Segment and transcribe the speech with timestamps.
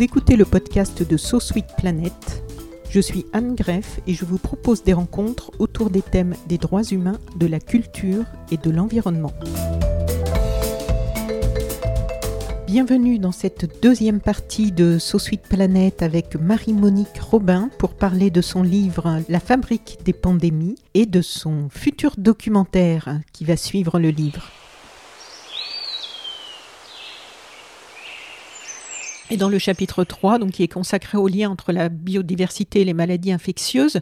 [0.00, 1.38] Vous écoutez le podcast de So
[1.76, 2.42] Planet.
[2.88, 6.84] Je suis Anne Greff et je vous propose des rencontres autour des thèmes des droits
[6.84, 9.34] humains, de la culture et de l'environnement.
[12.66, 15.18] Bienvenue dans cette deuxième partie de So
[15.50, 21.20] Planet avec Marie-Monique Robin pour parler de son livre La fabrique des pandémies et de
[21.20, 24.48] son futur documentaire qui va suivre le livre.
[29.32, 32.84] Et dans le chapitre 3, donc, qui est consacré au lien entre la biodiversité et
[32.84, 34.00] les maladies infectieuses,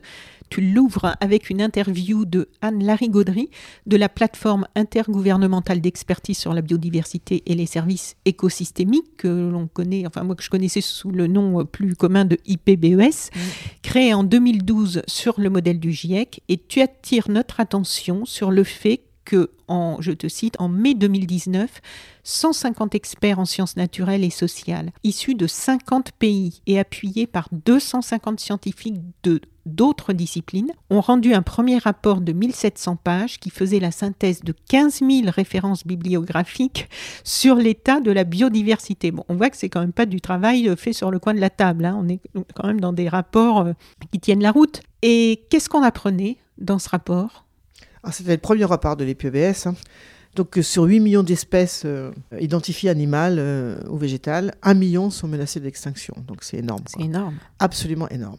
[0.49, 3.51] tu l'ouvres avec une interview de Anne Larry-Gaudry
[3.87, 10.07] de la plateforme intergouvernementale d'expertise sur la biodiversité et les services écosystémiques que l'on connaît,
[10.07, 13.29] enfin moi que je connaissais sous le nom plus commun de IPBES,
[13.83, 16.41] créée en 2012 sur le modèle du GIEC.
[16.49, 20.95] Et tu attires notre attention sur le fait que, en, je te cite, en mai
[20.95, 21.83] 2019,
[22.25, 28.41] 150 experts en sciences naturelles et sociales, issus de 50 pays et appuyés par 250
[28.41, 33.91] scientifiques de d'autres disciplines, ont rendu un premier rapport de 1700 pages qui faisait la
[33.91, 36.89] synthèse de 15 000 références bibliographiques
[37.23, 39.13] sur l'état de la biodiversité.
[39.29, 41.51] On voit que c'est quand même pas du travail fait sur le coin de la
[41.51, 41.85] table.
[41.85, 41.99] Hein.
[42.03, 42.21] On est
[42.55, 43.73] quand même dans des rapports euh,
[44.11, 44.81] qui tiennent la route.
[45.03, 47.45] Et qu'est-ce qu'on apprenait dans ce rapport?
[48.11, 49.67] C'était le premier rapport de l'EPBS.
[49.67, 49.75] Hein.
[50.35, 55.59] Donc sur 8 millions d'espèces euh, identifiées animales euh, ou végétales, 1 million sont menacées
[55.61, 56.15] d'extinction.
[56.27, 56.83] Donc c'est énorme.
[56.87, 57.35] C'est énorme.
[57.59, 58.39] Absolument énorme.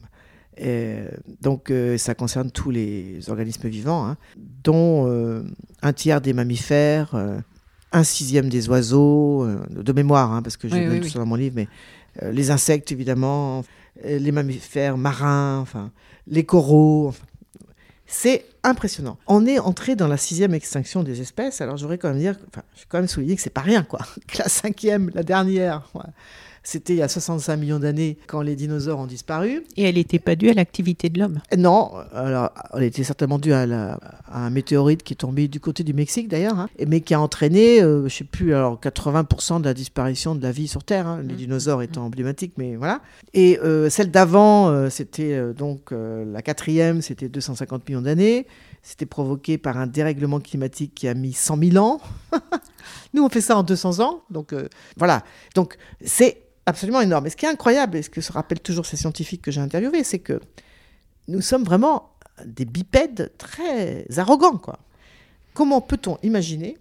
[0.57, 0.97] Et
[1.41, 4.17] donc euh, ça concerne tous les organismes vivants, hein,
[4.63, 5.43] dont euh,
[5.81, 7.37] un tiers des mammifères, euh,
[7.91, 11.09] un sixième des oiseaux, euh, de mémoire, hein, parce que j'ai Oui, tout oui.
[11.09, 11.67] ça dans mon livre, mais
[12.23, 13.63] euh, les insectes évidemment,
[14.05, 15.91] euh, les mammifères marins, enfin
[16.27, 17.07] les coraux.
[17.09, 17.25] enfin,
[18.11, 19.17] c'est impressionnant.
[19.27, 21.61] On est entré dans la sixième extinction des espèces.
[21.61, 23.83] Alors j'aurais quand même dire, enfin, je vais quand même souligner que c'est pas rien,
[23.83, 23.99] quoi.
[24.27, 25.87] Que la cinquième, la dernière,
[26.71, 29.63] c'était il y a 65 millions d'années quand les dinosaures ont disparu.
[29.75, 31.39] Et elle n'était pas due à l'activité de l'homme.
[31.57, 35.59] Non, alors elle était certainement due à, la- à un météorite qui est tombé du
[35.59, 39.59] côté du Mexique d'ailleurs, hein, mais qui a entraîné, euh, je sais plus, alors 80%
[39.61, 43.01] de la disparition de la vie sur Terre, hein, les dinosaures étant emblématiques, mais voilà.
[43.33, 48.45] Et euh, celle d'avant, euh, c'était euh, donc euh, la quatrième, c'était 250 millions d'années.
[48.83, 51.99] C'était provoqué par un dérèglement climatique qui a mis 100 000 ans.
[53.13, 55.23] Nous, on fait ça en 200 ans, donc euh, voilà.
[55.55, 57.27] Donc c'est absolument énorme.
[57.27, 59.61] Et ce qui est incroyable, et ce que se rappellent toujours ces scientifiques que j'ai
[59.61, 60.39] interviewés, c'est que
[61.27, 62.11] nous sommes vraiment
[62.45, 64.61] des bipèdes très arrogants.
[65.53, 66.77] Comment peut-on imaginer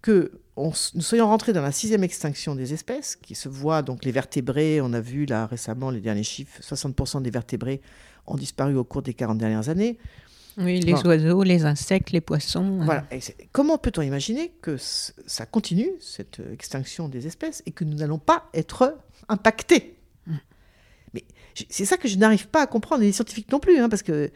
[0.00, 4.12] que nous soyons rentrés dans la sixième extinction des espèces, qui se voit donc les
[4.12, 7.80] vertébrés, on a vu là récemment les derniers chiffres, 60% des vertébrés
[8.26, 9.98] ont disparu au cours des 40 dernières années.
[10.58, 12.80] Oui, les oiseaux, les insectes, les poissons.
[12.80, 13.04] euh, Voilà.
[13.10, 13.20] Et
[13.52, 18.18] comment peut-on imaginer que ça continue, cette euh, extinction des espèces, et que nous n'allons
[18.18, 18.96] pas être
[19.28, 19.96] impactés?
[21.14, 21.24] Mais
[21.54, 23.88] j- c'est ça que je n'arrive pas à comprendre, et les scientifiques non plus, hein,
[23.88, 24.30] parce que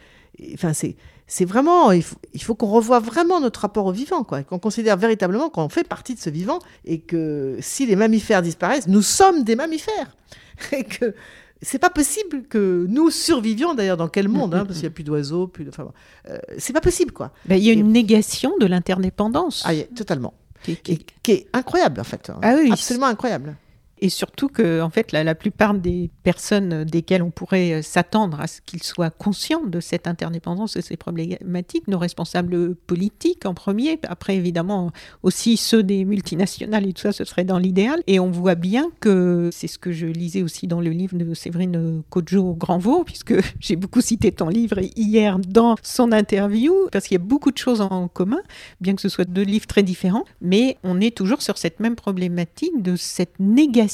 [0.55, 0.97] enfin, c'est,
[1.45, 5.49] vraiment, il faut, faut qu'on revoie vraiment notre rapport au vivant, quoi, qu'on considère véritablement
[5.51, 9.57] qu'on fait partie de ce vivant, et que si les mammifères disparaissent, nous sommes des
[9.57, 10.17] mammifères.
[10.73, 11.15] Et que
[11.63, 14.95] c'est pas possible que nous survivions d'ailleurs dans quel monde, hein, parce qu'il n'y a
[14.95, 15.71] plus d'oiseaux, plus de.
[15.71, 15.91] Enfin,
[16.29, 17.33] euh, c'est pas possible, quoi.
[17.47, 19.63] ben, il y a une négation de l'interdépendance.
[19.67, 20.35] Ah, totalement.
[20.63, 22.29] qui- qui est incroyable en fait.
[22.31, 22.39] hein.
[22.43, 23.57] Ah oui, Absolument incroyable.
[23.99, 28.47] Et surtout que, en fait, la, plupart des personnes desquelles on pourrait euh, s'attendre à
[28.47, 33.99] ce qu'ils soient conscients de cette interdépendance et ces problématiques, nos responsables politiques en premier,
[34.09, 38.03] après évidemment aussi ceux des multinationales et tout ça, ce serait dans l'idéal.
[38.07, 41.33] Et on voit bien que c'est ce que je lisais aussi dans le livre de
[41.33, 47.15] Séverine Kodjo Granvaux, puisque j'ai beaucoup cité ton livre hier dans son interview, parce qu'il
[47.15, 48.41] y a beaucoup de choses en commun,
[48.81, 51.97] bien que ce soit deux livres très différents, mais on est toujours sur cette même
[51.97, 53.86] problématique de cette négation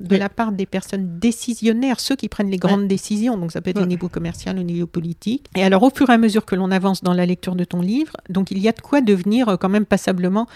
[0.00, 0.18] de Oui.
[0.18, 3.82] la part des personnes décisionnaires, ceux qui prennent les grandes décisions, donc ça peut être
[3.82, 5.46] au niveau commercial, au niveau politique.
[5.56, 7.80] Et alors au fur et à mesure que l'on avance dans la lecture de ton
[7.80, 10.46] livre, donc il y a de quoi devenir euh, quand même passablement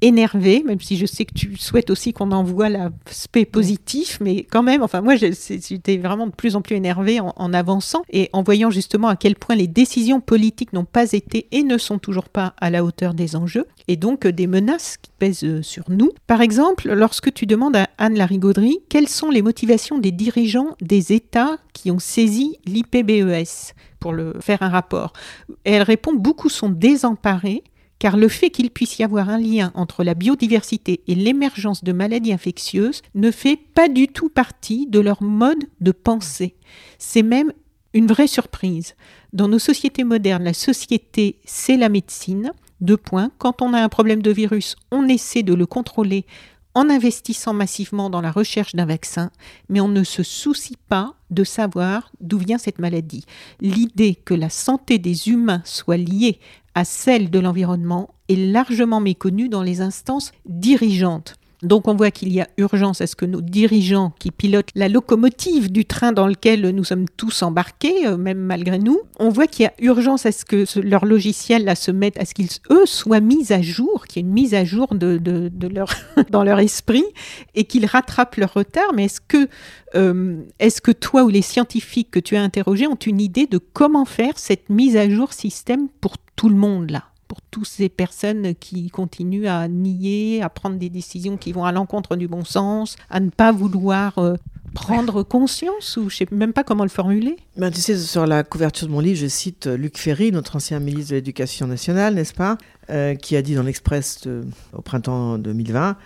[0.00, 4.62] énervé, même si je sais que tu souhaites aussi qu'on envoie l'aspect positif, mais quand
[4.62, 8.42] même, enfin moi j'étais vraiment de plus en plus énervé en, en, avançant et en
[8.42, 12.28] voyant justement à quel point les décisions politiques n'ont pas été et ne sont toujours
[12.28, 16.12] pas à la hauteur des enjeux et donc des menaces qui pèsent sur nous.
[16.26, 21.12] Par exemple, lorsque tu demandes à Anne Larigauderie quelles sont les motivations des dirigeants des
[21.12, 25.12] États qui ont saisi l'IPBES pour le faire un rapport,
[25.64, 27.64] et elle répond beaucoup sont désemparés
[27.98, 31.92] car le fait qu'il puisse y avoir un lien entre la biodiversité et l'émergence de
[31.92, 36.56] maladies infectieuses ne fait pas du tout partie de leur mode de pensée.
[36.98, 37.52] C'est même
[37.94, 38.94] une vraie surprise.
[39.32, 42.52] Dans nos sociétés modernes, la société, c'est la médecine.
[42.80, 43.32] Deux points.
[43.38, 46.26] Quand on a un problème de virus, on essaie de le contrôler
[46.78, 49.32] en investissant massivement dans la recherche d'un vaccin,
[49.68, 53.24] mais on ne se soucie pas de savoir d'où vient cette maladie.
[53.60, 56.38] L'idée que la santé des humains soit liée
[56.76, 61.34] à celle de l'environnement est largement méconnue dans les instances dirigeantes.
[61.62, 63.00] Donc on voit qu'il y a urgence.
[63.00, 67.06] À ce que nos dirigeants qui pilotent la locomotive du train dans lequel nous sommes
[67.16, 70.26] tous embarqués, euh, même malgré nous, on voit qu'il y a urgence.
[70.26, 73.60] À ce que leur logiciel là, se mette, à ce qu'ils, eux, soient mis à
[73.60, 74.88] jour, qu'il y ait une mise à jour
[76.30, 77.04] dans leur esprit
[77.54, 78.92] et qu'ils rattrapent leur retard?
[78.94, 79.48] Mais est-ce que,
[79.94, 83.58] euh, est-ce que toi ou les scientifiques que tu as interrogés ont une idée de
[83.58, 87.04] comment faire cette mise à jour système pour tout le monde là?
[87.28, 91.72] Pour toutes ces personnes qui continuent à nier, à prendre des décisions qui vont à
[91.72, 94.34] l'encontre du bon sens, à ne pas vouloir euh,
[94.74, 97.36] prendre conscience ou je sais même pas comment le formuler.
[97.56, 100.56] Ben, tu sais, sur la couverture de mon livre, je cite euh, Luc Ferry, notre
[100.56, 102.56] ancien ministre de l'Éducation nationale, n'est-ce pas,
[102.90, 104.26] euh, qui a dit dans l'Express
[104.72, 105.96] au printemps 2020,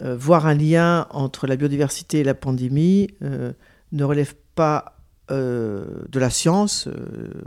[0.00, 4.97] voir un lien entre la biodiversité et la pandémie ne relève pas
[5.30, 6.88] de la science,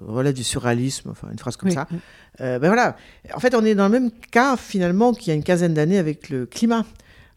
[0.05, 1.87] relève du surréalisme, enfin une phrase comme ça.
[2.39, 2.95] Euh, ben voilà.
[3.33, 5.97] En fait, on est dans le même cas finalement qu'il y a une quinzaine d'années
[5.97, 6.85] avec le climat.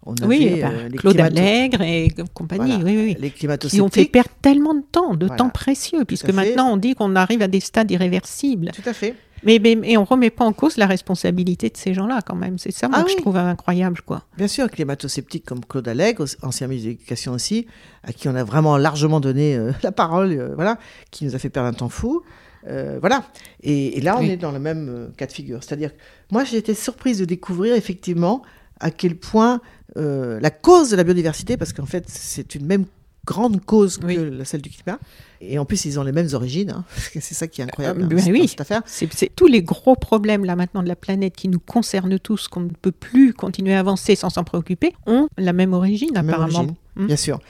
[0.07, 3.17] On oui, bah, euh, Claude Allègre et compagnie, oui, oui.
[3.19, 6.95] Les Qui ont fait perdre tellement de temps, de temps précieux, puisque maintenant on dit
[6.95, 8.71] qu'on arrive à des stades irréversibles.
[8.73, 9.15] Tout à fait.
[9.45, 12.59] Mais, mais, on ne remet pas en cause la responsabilité de ces gens-là, quand même.
[12.59, 14.23] C'est ça, moi, ah que je trouve incroyable, quoi.
[14.37, 17.67] Bien sûr, climato-sceptiques comme Claude Allègre, ancien ministre de l'Éducation aussi,
[18.03, 20.79] à qui on a vraiment largement donné euh, la parole, voilà,
[21.11, 22.23] qui nous a fait perdre un temps fou.
[22.67, 23.25] Euh, voilà.
[23.63, 25.63] Et, là, on est dans le même euh, cas de figure.
[25.63, 25.91] C'est-à-dire,
[26.31, 28.43] moi, j'ai été surprise de découvrir effectivement
[28.81, 29.61] à quel point
[29.97, 32.87] euh, la cause de la biodiversité, parce qu'en fait, c'est une même
[33.25, 34.99] grande cause que celle du climat.
[35.41, 36.71] Et en plus, ils ont les mêmes origines.
[36.71, 36.85] Hein.
[36.97, 38.49] c'est ça qui est incroyable hein, ben oui.
[38.49, 38.83] cette affaire.
[38.87, 42.61] C'est tous les gros problèmes là maintenant de la planète qui nous concernent tous, qu'on
[42.61, 46.67] ne peut plus continuer à avancer sans s'en préoccuper, ont la même origine apparemment.
[46.97, 47.07] Hmm.
[47.07, 47.41] Bien sûr.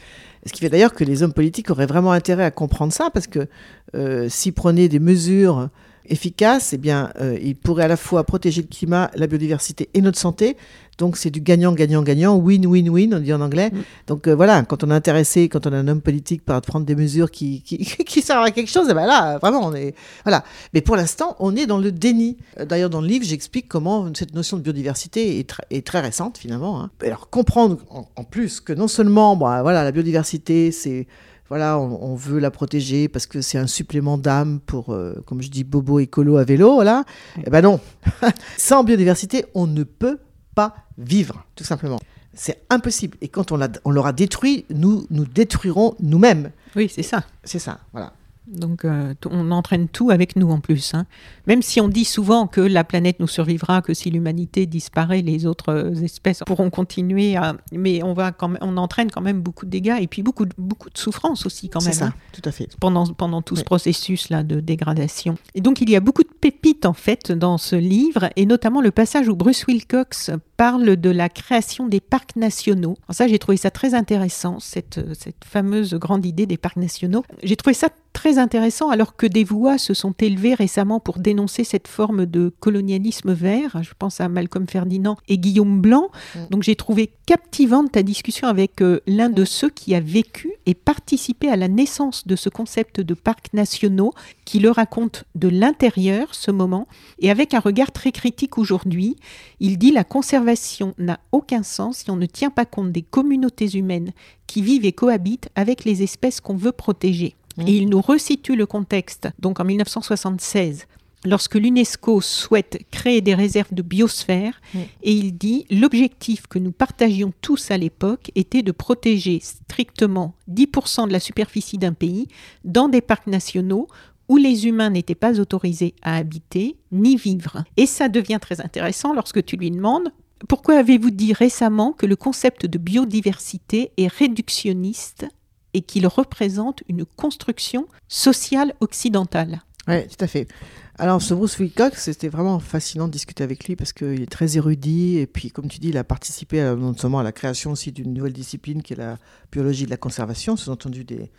[0.46, 3.26] Ce qui fait d'ailleurs que les hommes politiques auraient vraiment intérêt à comprendre ça, parce
[3.26, 3.46] que
[3.94, 5.70] euh, s'ils prenaient des mesures
[6.06, 10.00] efficaces, eh bien, euh, ils pourraient à la fois protéger le climat, la biodiversité et
[10.00, 10.56] notre santé.
[10.98, 13.70] Donc c'est du gagnant, gagnant, gagnant, win, win, win, on dit en anglais.
[13.72, 13.78] Mm.
[14.06, 16.86] Donc euh, voilà, quand on est intéressé, quand on est un homme politique par prendre
[16.86, 19.94] des mesures qui, qui, qui servent à quelque chose, eh ben là, vraiment, on est.
[20.24, 20.44] Voilà.
[20.72, 22.36] Mais pour l'instant, on est dans le déni.
[22.60, 26.38] Euh, d'ailleurs, dans le livre, j'explique comment cette notion de biodiversité est, est très récente
[26.38, 26.80] finalement.
[26.80, 26.90] Hein.
[27.02, 31.06] Alors comprendre en, plus que non seulement, bah, voilà, la biodiversité, c'est
[31.48, 35.50] voilà, on, veut la protéger parce que c'est un supplément d'âme pour, euh, comme je
[35.50, 37.04] dis, bobo écolo à vélo, voilà.
[37.46, 37.80] Eh ben non,
[38.56, 40.18] sans biodiversité, on ne peut
[40.54, 41.98] pas vivre, tout simplement.
[42.32, 43.18] C'est impossible.
[43.20, 46.50] Et quand on, on l'aura détruit, nous nous détruirons nous-mêmes.
[46.76, 47.24] Oui, c'est ça.
[47.44, 48.12] C'est ça, voilà.
[48.46, 50.92] Donc euh, on entraîne tout avec nous en plus.
[50.94, 51.06] Hein.
[51.46, 55.46] Même si on dit souvent que la planète nous survivra, que si l'humanité disparaît, les
[55.46, 57.56] autres euh, espèces pourront continuer à...
[57.72, 60.44] Mais on, va quand même, on entraîne quand même beaucoup de dégâts et puis beaucoup,
[60.58, 61.92] beaucoup de souffrance aussi quand même.
[61.92, 62.68] C'est ça, hein, tout à fait.
[62.78, 65.36] Pendant, pendant tout ce processus-là de dégradation.
[65.54, 68.82] Et donc il y a beaucoup de pépites en fait dans ce livre et notamment
[68.82, 72.96] le passage où Bruce Wilcox parle de la création des parcs nationaux.
[73.10, 77.24] ça j'ai trouvé ça très intéressant, cette, cette fameuse grande idée des parcs nationaux.
[77.42, 81.64] J'ai trouvé ça très intéressant alors que des voix se sont élevées récemment pour dénoncer
[81.64, 83.82] cette forme de colonialisme vert.
[83.82, 86.08] Je pense à Malcolm Ferdinand et Guillaume Blanc.
[86.34, 86.38] Mm.
[86.50, 90.74] Donc j'ai trouvé captivante ta discussion avec euh, l'un de ceux qui a vécu et
[90.74, 96.34] participé à la naissance de ce concept de parcs nationaux qui le raconte de l'intérieur
[96.34, 96.86] ce moment
[97.18, 99.16] et avec un regard très critique aujourd'hui.
[99.58, 103.76] Il dit la conservation n'a aucun sens si on ne tient pas compte des communautés
[103.76, 104.12] humaines
[104.46, 107.34] qui vivent et cohabitent avec les espèces qu'on veut protéger.
[107.58, 109.28] Et il nous resitue le contexte.
[109.38, 110.86] Donc en 1976,
[111.24, 114.60] lorsque l'UNESCO souhaite créer des réserves de biosphère,
[115.02, 121.08] et il dit l'objectif que nous partagions tous à l'époque était de protéger strictement 10%
[121.08, 122.28] de la superficie d'un pays
[122.64, 123.88] dans des parcs nationaux
[124.28, 127.64] où les humains n'étaient pas autorisés à habiter ni vivre.
[127.76, 130.10] Et ça devient très intéressant lorsque tu lui demandes
[130.48, 135.26] Pourquoi avez-vous dit récemment que le concept de biodiversité est réductionniste
[135.74, 140.48] et qu'il représente une construction sociale occidentale Oui, tout à fait.
[140.96, 144.56] Alors, ce Bruce Wilcox, c'était vraiment fascinant de discuter avec lui parce qu'il est très
[144.56, 147.90] érudit et puis, comme tu dis, il a participé non seulement à la création aussi
[147.90, 149.18] d'une nouvelle discipline qui est la
[149.50, 151.32] biologie de la conservation, sous-entendu des,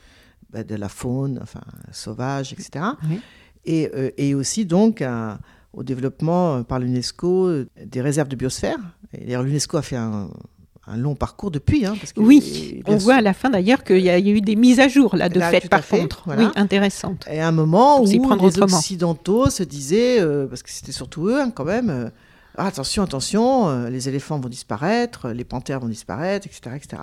[0.50, 1.62] bah, de la faune, enfin,
[1.92, 2.86] sauvage, etc.
[3.66, 5.04] Et, euh, et, aussi donc
[5.74, 8.78] au développement par l'UNESCO euh, des réserves de biosphère.
[9.14, 10.30] Et l'UNESCO a fait un,
[10.88, 11.86] un long parcours depuis.
[11.86, 14.56] Hein, parce que, oui, on voit à la fin d'ailleurs qu'il y, a eu des
[14.56, 16.24] mises à jour là de fait par contre.
[16.28, 17.26] Oui, intéressantes.
[17.30, 21.42] Et à un moment où les Occidentaux se disaient, euh, parce que c'était surtout eux
[21.42, 22.10] hein, quand même, euh,
[22.58, 26.76] ah, attention, attention, euh, les éléphants vont disparaître, les panthères vont disparaître, etc.
[26.76, 27.02] etc.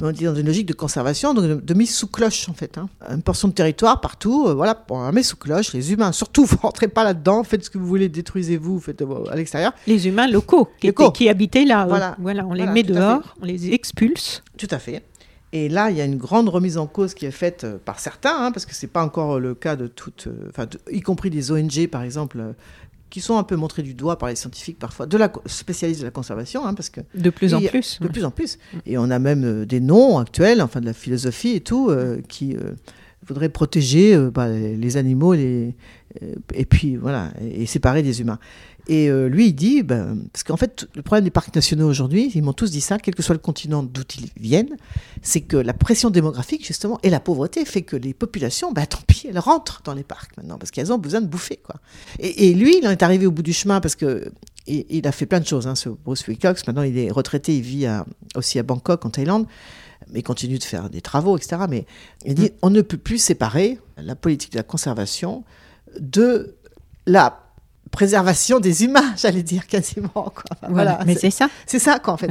[0.00, 2.78] On est dans une logique de conservation, donc de, mise sous cloche en fait.
[2.78, 2.88] Hein.
[3.10, 5.72] Une portion de territoire partout, euh, voilà, on la met sous cloche.
[5.72, 9.24] Les humains, surtout, vous rentrez pas là-dedans, faites ce que vous voulez, détruisez-vous, faites euh,
[9.30, 9.72] à l'extérieur.
[9.86, 13.72] Les humains locaux, qui, qui habitaient là, voilà, voilà on les met dehors, on les
[13.72, 14.42] expulse.
[14.56, 15.02] Tout à fait.
[15.52, 18.34] Et là, il y a une grande remise en cause qui est faite par certains,
[18.36, 20.28] hein, parce que ce n'est pas encore le cas de toutes,
[20.90, 22.54] y compris des ONG, par exemple,
[23.14, 26.04] qui sont un peu montrés du doigt par les scientifiques parfois, de la spécialistes de
[26.04, 28.58] la conservation, hein, parce que de plus en plus, de plus en plus.
[28.86, 32.20] Et on a même euh, des noms actuels, enfin de la philosophie et tout, euh,
[32.28, 32.72] qui euh,
[33.26, 35.74] voudraient protéger bah, les animaux, et
[36.68, 38.38] puis voilà, et séparer des humains.
[38.86, 42.30] Et euh, lui, il dit, ben, parce qu'en fait, le problème des parcs nationaux aujourd'hui,
[42.34, 44.76] ils m'ont tous dit ça, quel que soit le continent d'où ils viennent,
[45.22, 49.00] c'est que la pression démographique, justement, et la pauvreté fait que les populations, ben, tant
[49.06, 51.56] pis, elles rentrent dans les parcs maintenant, parce qu'elles ont besoin de bouffer.
[51.56, 51.76] Quoi.
[52.18, 54.30] Et, lui, il en est arrivé au bout du chemin, parce que
[54.66, 56.66] il, a fait plein de choses, hein, ce Bruce Wilcox.
[56.66, 57.86] Maintenant, il est retraité, il vit
[58.34, 59.46] aussi à Bangkok, en Thaïlande,
[60.10, 61.62] mais continue de faire des travaux, etc.
[61.68, 61.86] Mais
[62.24, 62.56] il dit, mm.
[62.62, 65.44] on ne peut plus séparer la politique de la conservation
[65.98, 66.56] de
[67.06, 67.44] la
[67.94, 70.08] préservation des humains, j'allais dire quasiment.
[70.08, 70.68] Quoi.
[70.68, 71.48] voilà, mais c'est ça.
[71.64, 72.28] C'est ça, quoi, en fait.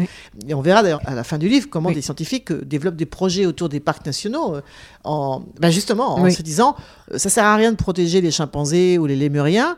[0.47, 3.05] Et on verra d'ailleurs à la fin du livre comment des scientifiques euh, développent des
[3.05, 4.61] projets autour des parcs nationaux, euh,
[5.05, 6.75] en, ben justement en se disant,
[7.11, 9.77] euh, ça sert à rien de protéger les chimpanzés ou les lémuriens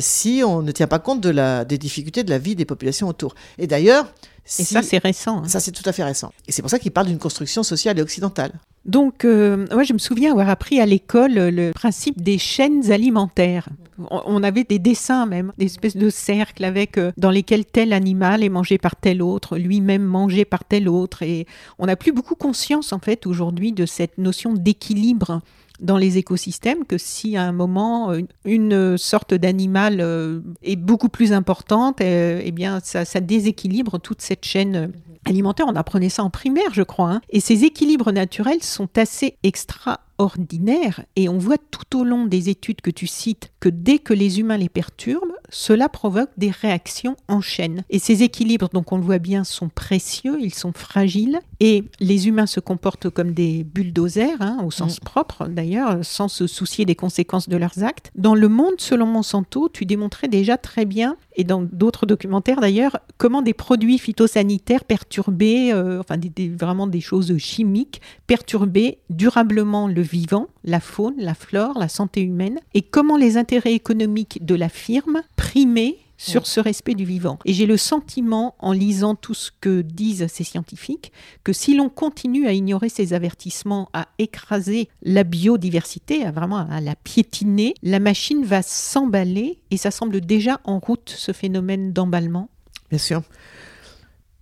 [0.00, 3.06] si on ne tient pas compte de la, des difficultés de la vie des populations
[3.06, 3.36] autour.
[3.58, 4.06] Et d'ailleurs,
[4.44, 5.42] et ça, c'est récent.
[5.44, 5.48] Hein.
[5.48, 6.32] Ça, c'est tout à fait récent.
[6.48, 8.52] Et c'est pour ça qu'il parle d'une construction sociale et occidentale.
[8.84, 13.68] Donc, euh, je me souviens avoir appris à l'école le principe des chaînes alimentaires.
[14.10, 18.42] On avait des dessins même, des espèces de cercles avec euh, dans lesquels tel animal
[18.42, 21.22] est mangé par tel autre, lui-même mangé par tel autre.
[21.22, 21.46] Et
[21.78, 25.40] on n'a plus beaucoup conscience en fait aujourd'hui de cette notion d'équilibre
[25.82, 28.12] dans les écosystèmes que si à un moment
[28.44, 34.44] une sorte d'animal euh, est beaucoup plus importante, euh, eh bien ça, déséquilibre toute cette
[34.44, 34.92] chaîne
[35.24, 35.66] alimentaire.
[35.68, 37.10] On apprenait ça en primaire, je crois.
[37.10, 37.20] Hein.
[37.30, 42.48] Et ces équilibres naturels sont assez extra ordinaire et on voit tout au long des
[42.48, 47.16] études que tu cites que dès que les humains les perturbent, cela provoque des réactions
[47.28, 47.84] en chaîne.
[47.90, 52.26] Et ces équilibres, donc on le voit bien, sont précieux, ils sont fragiles et les
[52.26, 55.04] humains se comportent comme des bulldozers, hein, au sens mm.
[55.04, 58.10] propre d'ailleurs, sans se soucier des conséquences de leurs actes.
[58.14, 62.98] Dans Le Monde, selon Monsanto, tu démontrais déjà très bien, et dans d'autres documentaires d'ailleurs,
[63.18, 66.16] comment des produits phytosanitaires perturbaient, euh, enfin
[66.56, 72.60] vraiment des choses chimiques, perturbaient durablement le vivant, la faune, la flore, la santé humaine,
[72.74, 77.38] et comment les intérêts économiques de la firme primaient sur ce respect du vivant.
[77.44, 81.10] Et j'ai le sentiment, en lisant tout ce que disent ces scientifiques,
[81.42, 86.80] que si l'on continue à ignorer ces avertissements, à écraser la biodiversité, à vraiment à
[86.80, 92.48] la piétiner, la machine va s'emballer et ça semble déjà en route ce phénomène d'emballement.
[92.90, 93.22] Bien sûr.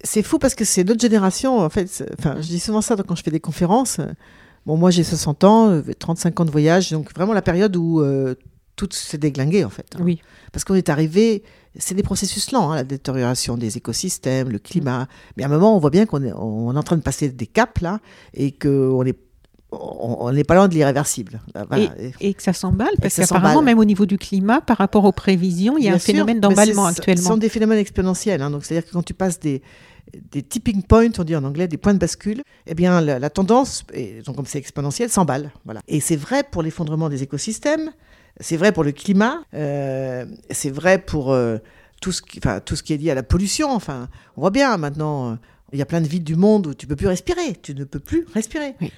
[0.03, 2.05] C'est fou parce que c'est d'autres générations, en fait.
[2.19, 4.01] Enfin, je dis souvent ça quand je fais des conférences.
[4.67, 8.01] Bon, moi j'ai 60 ans, 35 euh, ans de voyage, donc vraiment la période où
[8.01, 8.35] euh,
[8.77, 9.87] tout s'est déglingué en fait.
[9.95, 10.01] Hein.
[10.03, 10.21] Oui.
[10.53, 11.43] Parce qu'on est arrivé,
[11.77, 15.07] c'est des processus lents, hein, la détérioration des écosystèmes, le climat.
[15.37, 17.29] Mais à un moment, on voit bien qu'on est, on est en train de passer
[17.31, 18.01] des caps là
[18.35, 19.19] et qu'on est
[19.73, 21.41] on n'est pas loin de l'irréversible.
[22.21, 25.79] Et, que ça s'emballe, parce qu'apparemment, même au niveau du climat, par rapport aux prévisions,
[25.79, 27.23] il y a un phénomène d'emballement actuellement.
[27.23, 28.43] Ce sont des phénomènes exponentiels.
[28.43, 29.63] Hein, donc, c'est-à-dire que quand tu passes des,
[30.33, 33.85] des tipping points, on dit en anglais, des points de bascule, eh bien la, tendance,
[34.25, 35.51] donc comme c'est exponentiel, s'emballe.
[35.65, 35.81] Voilà.
[35.89, 37.91] Et c'est vrai pour l'effondrement des écosystèmes,
[38.39, 41.59] c'est vrai pour le climat, euh, c'est vrai pour euh,
[42.01, 43.71] tout, ce qui, enfin, tout ce qui est lié à la pollution.
[43.71, 45.35] Enfin, on voit bien maintenant, euh,
[45.73, 47.85] il y a plein de villes du monde où tu peux plus respirer, tu ne
[47.85, 48.75] peux plus respirer.
[48.81, 48.91] C'est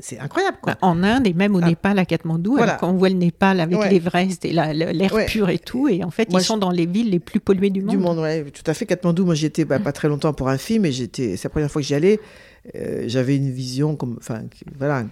[0.00, 0.58] c'est incroyable.
[0.60, 0.74] Quoi.
[0.74, 1.66] Bah, en Inde et même au ah.
[1.66, 5.88] Népal, à Katmandou, quand on voit le Népal avec l'Everest et l'air pur et tout,
[5.88, 7.90] et en fait, ils sont dans les villes les plus polluées du monde.
[7.90, 8.86] Du monde, oui, tout à fait.
[8.86, 11.70] Katmandou, moi j'y étais bah, pas très longtemps pour un film, et c'est la première
[11.70, 12.20] fois que j'y allais.
[12.74, 14.42] Euh, j'avais une vision comme, enfin,
[14.78, 15.04] voilà,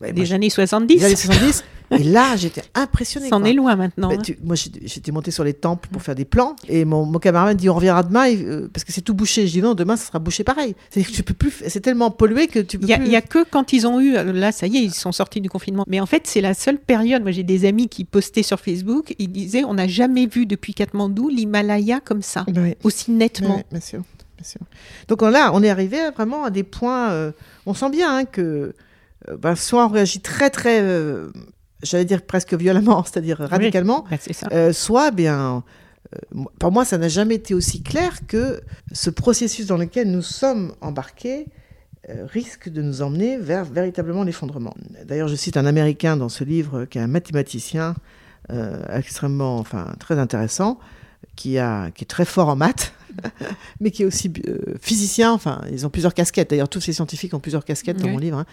[0.00, 0.96] ouais, Des années 70.
[0.96, 1.64] des années 70.
[1.92, 3.28] et là, j'étais impressionné.
[3.28, 4.08] C'en est loin maintenant.
[4.08, 4.22] Bah, hein.
[4.22, 6.56] tu- moi, j'étais j'étais monté sur les temples pour faire des plans.
[6.68, 9.46] Et mon, mon camarade dit On reviendra demain et, euh, parce que c'est tout bouché.
[9.46, 10.74] Je dis Non, demain, ça sera bouché pareil.
[10.90, 11.52] C'est-à-dire que tu peux plus.
[11.66, 13.06] C'est tellement pollué que tu peux y, a, plus.
[13.06, 15.40] il y a que quand ils ont eu, là ça y est, ils sont sortis
[15.40, 15.84] du confinement.
[15.86, 17.22] Mais en fait, c'est la seule période.
[17.22, 20.74] Moi, j'ai des amis qui postaient sur Facebook, ils disaient on n'a jamais vu depuis
[20.74, 22.44] Katmandou l'Himalaya comme ça,
[22.84, 23.56] aussi nettement.
[23.56, 24.02] Ouais, bien sûr,
[24.42, 24.60] sûr.
[25.08, 27.10] Donc on- là, on est arrivé vraiment à des points.
[27.12, 27.32] euh,
[27.66, 28.74] on sent bien hein, que
[29.28, 31.30] euh, ben, soit on réagit très très, euh,
[31.82, 34.72] j'allais dire presque violemment, c'est-à-dire radicalement, Bah, ça.
[34.72, 35.62] soit bien.
[36.58, 38.60] pour moi, ça n'a jamais été aussi clair que
[38.92, 41.46] ce processus dans lequel nous sommes embarqués
[42.26, 44.74] risque de nous emmener vers véritablement l'effondrement.
[45.06, 47.94] D'ailleurs, je cite un Américain dans ce livre qui est un mathématicien
[48.92, 50.78] extrêmement, enfin très intéressant,
[51.36, 52.92] qui, a, qui est très fort en maths,
[53.80, 55.32] mais qui est aussi euh, physicien.
[55.32, 56.50] Enfin, ils ont plusieurs casquettes.
[56.50, 58.46] D'ailleurs, tous ces scientifiques ont plusieurs casquettes dans mon livre, hein,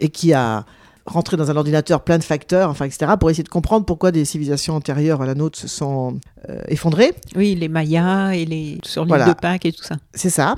[0.00, 0.64] et qui a
[1.04, 4.24] rentré dans un ordinateur plein de facteurs, enfin, etc., pour essayer de comprendre pourquoi des
[4.24, 7.12] civilisations antérieures à la nôtre se sont euh, effondrées.
[7.34, 9.26] Oui, les Mayas et les sur l'île Voilà.
[9.26, 9.96] de Pâques et tout ça.
[10.14, 10.54] C'est ça.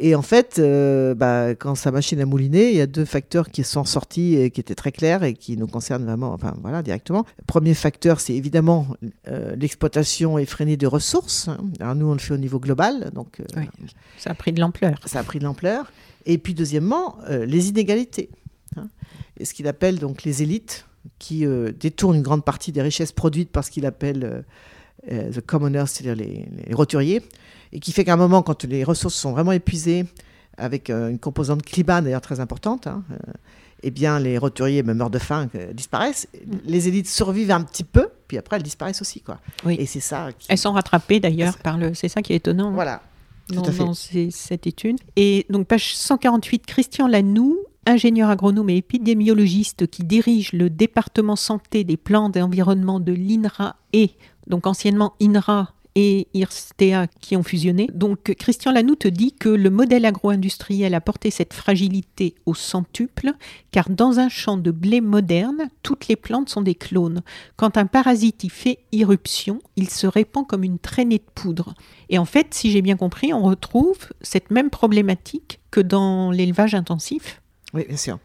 [0.00, 3.48] Et en fait, euh, bah, quand sa machine a mouliné, il y a deux facteurs
[3.50, 6.82] qui sont sortis et qui étaient très clairs et qui nous concernent vraiment, enfin voilà,
[6.82, 7.24] directement.
[7.46, 8.88] Premier facteur, c'est évidemment
[9.28, 11.46] euh, l'exploitation effrénée des ressources.
[11.48, 11.58] hein.
[11.78, 13.68] Alors nous, on le fait au niveau global, donc euh, Oui.
[14.18, 14.98] Ça a pris de l'ampleur.
[15.06, 15.92] ça a pris de l'ampleur.
[16.26, 18.30] Et puis deuxièmement, les inégalités.
[18.76, 18.88] hein.
[19.38, 20.86] Et ce qu'il appelle donc les élites,
[21.18, 21.44] qui
[21.78, 24.42] détournent une grande partie des richesses produites par ce qu'il appelle
[25.06, 27.20] the commoners, c'est-à-dire les, les roturiers,
[27.74, 30.06] et qui fait qu'à un moment, quand les ressources sont vraiment épuisées,
[30.56, 33.16] avec euh, une composante climat d'ailleurs très importante, hein, euh,
[33.82, 36.28] eh bien les roturiers me meurent de faim, euh, disparaissent.
[36.64, 39.40] Les élites survivent un petit peu, puis après elles disparaissent aussi, quoi.
[39.66, 39.76] Oui.
[39.78, 40.28] Et c'est ça.
[40.38, 40.46] Qui...
[40.48, 41.92] Elles sont rattrapées d'ailleurs par le.
[41.92, 42.68] C'est ça qui est étonnant.
[42.68, 43.02] hein, Voilà.
[43.48, 43.78] tout dans, à fait.
[43.84, 44.98] dans ces- cette étude.
[45.16, 51.84] Et donc, page 148, Christian Lanoux, ingénieur agronome et épidémiologiste qui dirige le département santé
[51.84, 54.12] des plantes et environnement de l'INRA et,
[54.46, 57.88] donc anciennement INRA et IRSTEA qui ont fusionné.
[57.92, 63.32] Donc, Christian Lanoux te dit que le modèle agro-industriel a porté cette fragilité au centuple,
[63.70, 67.22] car dans un champ de blé moderne, toutes les plantes sont des clones.
[67.56, 71.74] Quand un parasite y fait irruption, il se répand comme une traînée de poudre.
[72.08, 76.74] Et en fait, si j'ai bien compris, on retrouve cette même problématique que dans l'élevage
[76.74, 77.40] intensif
[77.72, 78.18] Oui, bien sûr.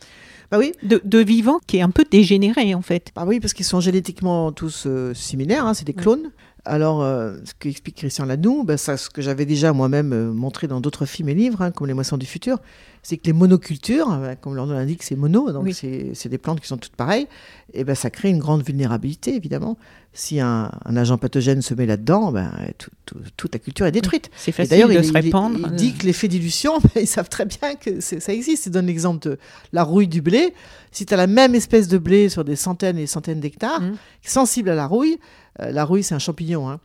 [0.51, 3.11] Bah oui, de, de vivants qui est un peu dégénéré en fait.
[3.15, 6.31] Bah oui, parce qu'ils sont génétiquement tous euh, similaires, hein, c'est des clones.
[6.65, 10.67] Alors, euh, ce qu'explique Christian Lanou, bah, ça, ce que j'avais déjà moi-même euh, montré
[10.67, 12.57] dans d'autres films et livres, hein, comme Les Moissons du Futur,
[13.01, 15.73] c'est que les monocultures, euh, comme leur nom l'indique, c'est mono, donc Oui.
[15.73, 17.27] c'est des plantes qui sont toutes pareilles,
[17.73, 19.77] et ben ça crée une grande vulnérabilité, évidemment.
[20.11, 23.91] Si un, un agent pathogène se met là-dedans, ben, tout- tout- toute la culture est
[23.91, 24.29] détruite.
[24.35, 25.57] C'est Et facile d'ailleurs, de il, se il- répandre.
[25.63, 28.65] il dit que l'effet dilution, ben, ils savent très bien que ça existe.
[28.65, 29.37] Il donne l'exemple de
[29.71, 30.53] la rouille du blé.
[30.91, 33.81] Si tu as la même espèce de blé sur des centaines et des centaines d'hectares,
[33.81, 33.95] Mhm.
[34.23, 35.19] sensible à la rouille,
[35.59, 36.79] la rouille, c'est un champignon hein,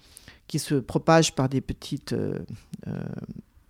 [0.47, 2.39] qui se propage par des petites euh,
[2.87, 2.93] euh,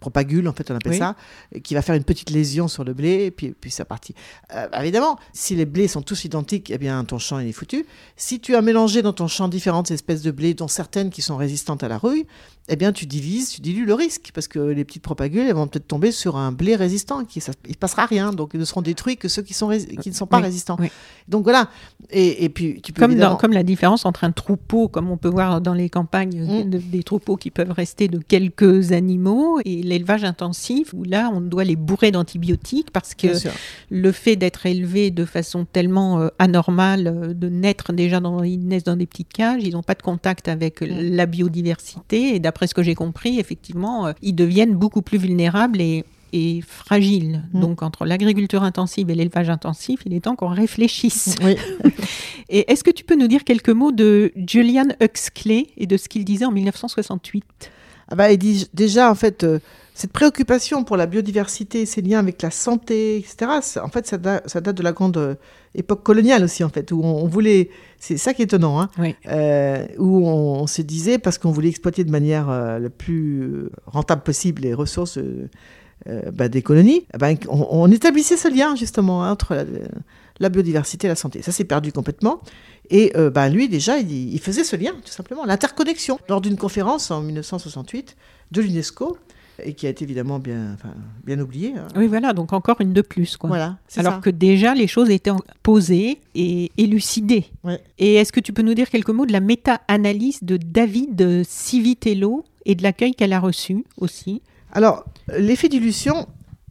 [0.01, 0.99] propagules, en fait, on appelle Oui.
[0.99, 1.17] ça,
[1.51, 4.15] et qui va faire une petite lésion sur le blé, et puis, puis c'est parti.
[4.55, 7.87] Euh, évidemment, si les blés sont tous identiques, eh bien, ton champ il est foutu.
[8.17, 11.39] Si tu as mélangé dans ton champ différentes espèces de blé, dont certaines qui sont
[11.39, 12.27] résistantes à la rouille,
[12.69, 15.67] eh bien, tu divises, tu dilues le risque, parce que les petites propagules, elles vont
[15.67, 18.65] peut-être tomber sur un blé résistant, qui ça, il ne passera rien, donc ils ne
[18.65, 19.69] seront détruits que ceux qui, sont
[20.01, 20.77] qui ne sont pas Oui, résistants.
[20.81, 20.89] oui.
[21.29, 21.69] Donc voilà,
[22.11, 25.17] et, et puis tu peux Comme, dans- comme la différence entre un troupeau, comme on
[25.19, 26.71] peut voir dans les campagnes, Mm.
[26.71, 31.41] de- des troupeaux qui peuvent rester de quelques animaux, et l'élevage intensif, où là, on
[31.43, 33.27] doit les bourrer d'antibiotiques parce que
[33.91, 38.59] le fait d'être élevé de façon tellement euh, anormale, euh, de naître déjà dans, ils
[38.67, 40.87] naissent dans des petites cages, ils n'ont pas de contact avec Mm.
[41.15, 45.81] la biodiversité, et d'après ce que j'ai compris, effectivement, euh, ils deviennent beaucoup plus vulnérables
[45.81, 46.05] et
[46.37, 47.45] et fragiles.
[47.53, 47.61] Mm.
[47.61, 51.37] Donc entre l'agriculture intensive et l'élevage intensif, il est temps qu'on réfléchisse.
[51.45, 51.57] Oui.
[52.49, 56.09] Et est-ce que tu peux nous dire quelques mots de Julian Huxley et de ce
[56.09, 57.71] qu'il disait en 1968
[58.09, 59.59] Ah bah, il dit déjà, en fait, euh,
[59.95, 64.19] cette préoccupation pour la biodiversité, ses liens avec la santé, etc., ça- en fait, ça,
[64.19, 65.35] da- ça date de la grande euh,
[65.75, 67.71] époque coloniale aussi, en fait, où on, on voulait...
[67.99, 69.15] C'est ça qui est étonnant, hein, Oui.
[69.29, 74.23] euh, où on, on se disait, parce qu'on voulait exploiter de manière la plus rentable
[74.23, 75.19] possible les ressources
[76.33, 77.07] bah, des colonies,
[77.49, 79.65] on, on établissait ce lien, justement, hein, entre la,
[80.41, 81.43] la biodiversité et la santé.
[81.43, 82.41] Ça s'est perdu complètement.
[82.91, 86.57] Et euh, bah, lui, déjà, il, il faisait ce lien, tout simplement, l'interconnexion, lors d'une
[86.57, 88.17] conférence en 1968
[88.53, 89.17] de l'UNESCO,
[89.63, 90.93] et qui a été évidemment bien, enfin,
[91.25, 91.75] bien oubliée.
[91.79, 91.87] hein.
[91.95, 93.37] Oui, voilà, donc encore une de plus.
[93.37, 93.49] Quoi.
[93.49, 94.19] Voilà, Alors ça.
[94.19, 97.45] que déjà, les choses étaient en- posées et élucidées.
[97.63, 97.81] Ouais.
[97.99, 102.45] Et est-ce que tu peux nous dire quelques mots de la méta-analyse de David Civitello
[102.67, 104.43] et de l'accueil qu'elle a reçu aussi?
[104.73, 105.05] Alors,
[105.39, 106.27] l'effet dilution,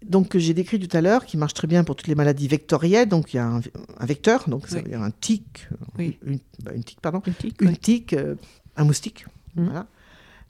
[0.08, 2.48] donc que j'ai décrit tout à l'heure, qui marche très bien pour toutes les maladies
[2.48, 3.08] vectorielles.
[3.10, 3.62] Donc il y a un,
[4.00, 4.84] un vecteur, donc ça Oui.
[4.84, 6.18] veut dire un tic, Oui.
[6.26, 7.76] une, bah, une tique, pardon, Une tique, une ouais.
[7.76, 8.36] tique, euh,
[8.76, 9.26] un moustique.
[9.56, 9.66] Mhm.
[9.66, 9.88] Voilà.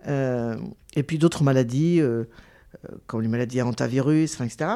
[0.07, 0.57] Euh,
[0.95, 2.23] et puis d'autres maladies, euh,
[2.89, 4.71] euh, comme les maladies à hantavirus, etc.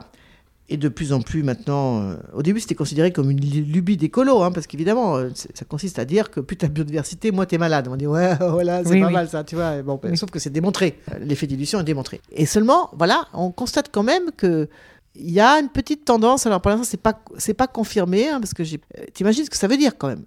[0.69, 3.95] Et de plus en plus maintenant, euh, au début c'était considéré comme une lu- lubie
[3.95, 7.45] d'écolo, hein, parce qu'évidemment euh, ça consiste à dire que plus tu as biodiversité, moins
[7.45, 7.87] tu es malade.
[7.89, 9.13] On dit ouais, voilà, c'est Oui, pas oui.
[9.13, 9.81] mal ça, tu vois.
[9.81, 10.17] Bon, ben, Oui.
[10.17, 12.19] Sauf que c'est démontré, Euh, l'effet dilution est démontré.
[12.33, 14.67] Et seulement, voilà, on constate quand même que
[15.15, 18.39] il y a une petite tendance, alors pour l'instant c'est pas, c'est pas confirmé, hein,
[18.41, 18.79] parce que j'ai...
[19.13, 20.25] t'imagines ce que ça veut dire quand même.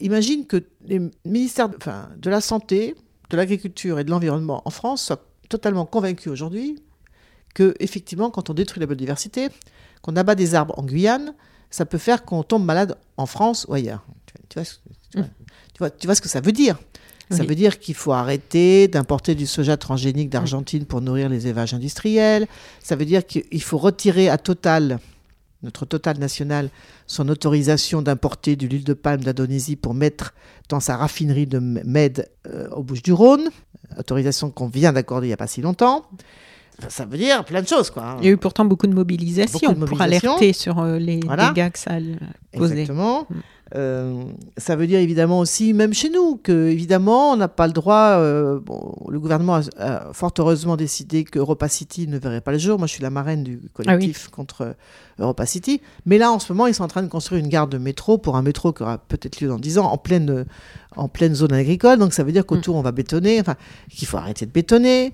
[0.00, 2.94] Imagine que les ministères de, enfin, de la Santé,
[3.28, 6.80] de l'Agriculture et de l'Environnement en France soient totalement convaincus aujourd'hui
[7.54, 9.48] que, effectivement, quand on détruit la biodiversité,
[10.02, 11.34] qu'on abat des arbres en Guyane,
[11.70, 14.04] ça peut faire qu'on tombe malade en France ou ailleurs.
[14.26, 14.74] Tu vois, tu vois ce-
[15.12, 15.26] tu vois-
[15.74, 16.78] tu vois- tu vois ce que ça veut dire
[17.32, 17.46] ça Oui.
[17.46, 22.48] veut dire qu'il faut arrêter d'importer du soja transgénique d'Argentine pour nourrir les élevages industriels.
[22.82, 24.98] Ça veut dire qu'il faut retirer à Total,
[25.62, 26.70] notre Total national,
[27.06, 30.34] son autorisation d'importer de l'huile de palme d'Indonésie pour mettre
[30.68, 33.48] dans sa raffinerie de Med euh, aux Bouches-du-Rhône.
[33.96, 36.06] Autorisation qu'on vient d'accorder il n'y a pas si longtemps.
[36.88, 38.02] Ça veut dire plein de choses, quoi.
[38.04, 38.16] hein.
[38.20, 41.20] Il y a eu pourtant beaucoup de mobilisation, Beaucoup de pour alerter sur euh, les
[41.24, 41.50] Voilà.
[41.52, 42.14] dégâts que ça euh,
[42.56, 42.80] causait.
[42.82, 43.26] Exactement.
[43.30, 43.34] Mm.
[43.76, 44.24] Euh,
[44.56, 48.16] ça veut dire évidemment aussi, même chez nous, que évidemment on n'a pas le droit.
[48.18, 52.52] euh, bon, le gouvernement a, a fort heureusement décidé que Europa City ne verrait pas
[52.52, 52.78] le jour.
[52.78, 54.72] Moi, je suis la marraine du collectif contre euh,
[55.18, 55.80] Europa City.
[56.06, 58.18] Mais là, en ce moment, ils sont en train de construire une gare de métro
[58.18, 60.46] pour un métro qui aura peut-être lieu dans 10 ans en pleine,
[60.96, 61.98] en pleine zone agricole.
[61.98, 63.40] Donc ça veut dire qu'autour on va bétonner.
[63.40, 63.54] Enfin,
[63.88, 65.12] qu'il faut arrêter de bétonner.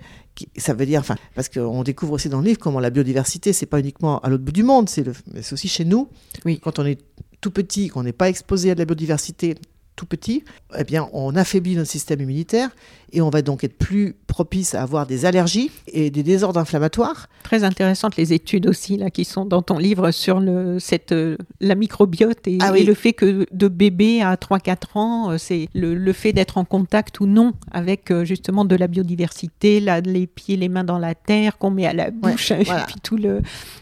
[0.59, 3.65] Ça veut dire, enfin, parce qu'on découvre aussi dans le livre comment la biodiversité, c'est
[3.65, 5.03] pas uniquement à l'autre bout du monde, c'est
[5.51, 6.09] aussi chez nous.
[6.45, 6.61] Oui.
[6.63, 6.99] Quand on est
[7.41, 9.57] tout petit, qu'on n'est pas exposé à de la biodiversité
[9.97, 10.45] tout petit,
[10.79, 12.71] eh bien, on affaiblit notre système immunitaire
[13.13, 17.29] et on va donc être plus propice à avoir des allergies et des désordres inflammatoires.
[17.43, 21.37] Très intéressantes les études aussi là qui sont dans ton livre sur le cette euh,
[21.61, 22.81] la microbiote et, Ah oui.
[22.81, 26.59] et le fait que de bébé à 3-4 ans, euh, c'est le, le fait d'être
[26.59, 30.85] en contact ou non avec euh, justement de la biodiversité, là, les pieds, les mains
[30.85, 32.85] dans la terre qu'on met à la bouche, et voilà.
[32.87, 33.41] puis tout le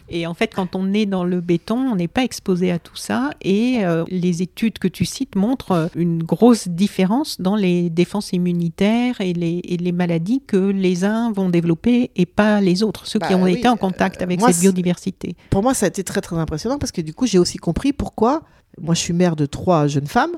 [0.09, 2.95] et en fait quand on est dans le béton, on n'est pas exposé à tout
[2.95, 8.31] ça et euh, les études que tu cites montrent une grosse différence dans les défenses
[8.33, 13.05] immunitaires et les, et les maladies que les uns vont développer et pas les autres,
[13.07, 15.35] ceux qui Bah ont oui, été en contact euh, avec moi, cette biodiversité.
[15.49, 17.93] Pour moi, ça a été très très impressionnant parce que du coup, j'ai aussi compris
[17.93, 18.43] pourquoi.
[18.81, 20.35] Moi, je suis mère de trois jeunes femmes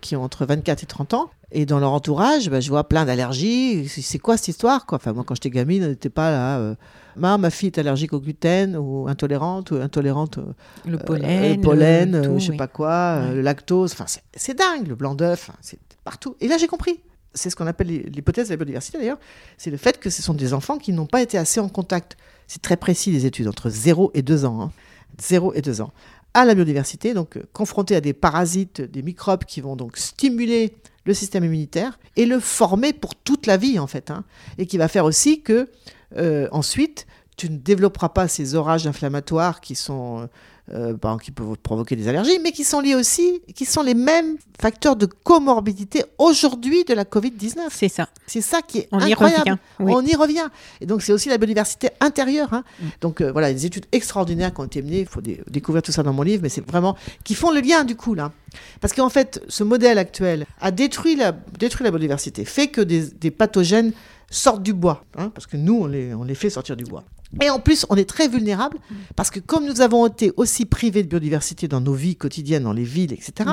[0.00, 1.30] qui ont entre 24 et 30 ans.
[1.50, 3.88] Et dans leur entourage, bah, je vois plein d'allergies.
[3.88, 4.96] C'est quoi cette histoire quoi?
[4.96, 6.58] Enfin, Moi, quand j'étais gamine, on n'était pas là.
[6.58, 6.74] euh,
[7.16, 10.52] Ma, ma fille est allergique au gluten ou intolérante ou intolérante euh,
[10.86, 12.56] Le Euh, pollen, le pollen, le tout, je sais oui.
[12.58, 13.34] pas quoi, Ouais.
[13.34, 16.36] le lactose, enfin c'est- dingue, le blanc d'œuf, c'est partout.
[16.40, 17.00] Et là j'ai compris.
[17.38, 19.18] C'est ce qu'on appelle l'hy- l'hypothèse de la biodiversité d'ailleurs,
[19.56, 22.16] c'est le fait que ce sont des enfants qui n'ont pas été assez en contact.
[22.46, 24.60] C'est très précis les études, entre 0 et 2 ans.
[24.62, 24.72] hein.
[25.20, 25.92] 0 et 2 ans.
[26.34, 30.76] À la biodiversité, donc euh, confrontés à des parasites, des microbes qui vont donc stimuler
[31.04, 34.10] le système immunitaire et le former pour toute la vie en fait.
[34.10, 34.24] hein.
[34.58, 35.68] Et qui va faire aussi que
[36.16, 40.26] euh, ensuite tu ne développeras pas ces orages inflammatoires qui sont euh,
[40.74, 43.94] euh, bon, qui peuvent provoquer des allergies, mais qui sont liés aussi, qui sont les
[43.94, 47.68] mêmes facteurs de comorbidité aujourd'hui de la Covid-19.
[47.70, 48.08] C'est ça.
[48.26, 49.40] C'est ça qui est On y incroyable.
[49.50, 49.58] revient.
[49.80, 49.92] Oui.
[49.94, 50.48] On y revient.
[50.80, 52.52] Et donc, c'est aussi la biodiversité intérieure.
[52.52, 52.64] hein.
[52.80, 52.86] Mm.
[53.00, 55.00] Donc, euh, voilà, des études extraordinaires qui ont été menées.
[55.00, 56.96] Il faut dé- découvrir tout ça dans mon livre, mais c'est vraiment.
[57.24, 58.32] qui font le lien, du coup, là.
[58.80, 63.02] Parce qu'en fait, ce modèle actuel a détruit la, détruit la biodiversité, fait que des,
[63.08, 63.92] des pathogènes
[64.30, 65.04] sortent du bois.
[65.16, 67.04] hein, parce que nous, on les, on les fait sortir du bois.
[67.42, 68.78] Et en plus, on est très vulnérable
[69.14, 72.72] parce que comme nous avons été aussi privés de biodiversité dans nos vies quotidiennes, dans
[72.72, 73.50] les villes, etc.,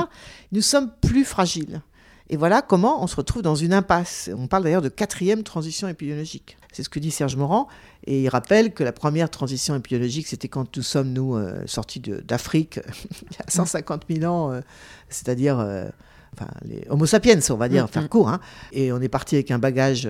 [0.51, 1.81] nous sommes plus fragiles.
[2.29, 4.31] Et voilà comment on se retrouve dans une impasse.
[4.35, 6.57] On parle d'ailleurs de quatrième transition épidémiologique.
[6.71, 7.67] C'est ce que dit Serge Morand.
[8.07, 11.99] Et il rappelle que la première transition épidémiologique, c'était quand nous sommes, nous, euh, sortis
[11.99, 12.79] d'Afrique,
[13.31, 14.61] il y a 150 000 ans, euh,
[15.09, 15.85] c'est-à-dire euh,
[16.33, 18.09] enfin, les Homo sapiens, on va dire, Mm, faire mm.
[18.09, 18.29] court.
[18.29, 18.39] hein.
[18.71, 20.09] Et on est parti avec un bagage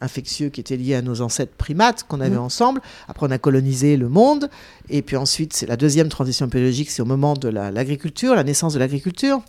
[0.00, 2.40] infectieux qui était lié à nos ancêtres primates qu'on avait Mm.
[2.40, 2.80] ensemble.
[3.08, 4.48] Après, on a colonisé le monde.
[4.88, 8.44] Et puis ensuite, c'est la deuxième transition épidémiologique, c'est au moment de la- l'agriculture, la
[8.44, 9.40] naissance de l'agriculture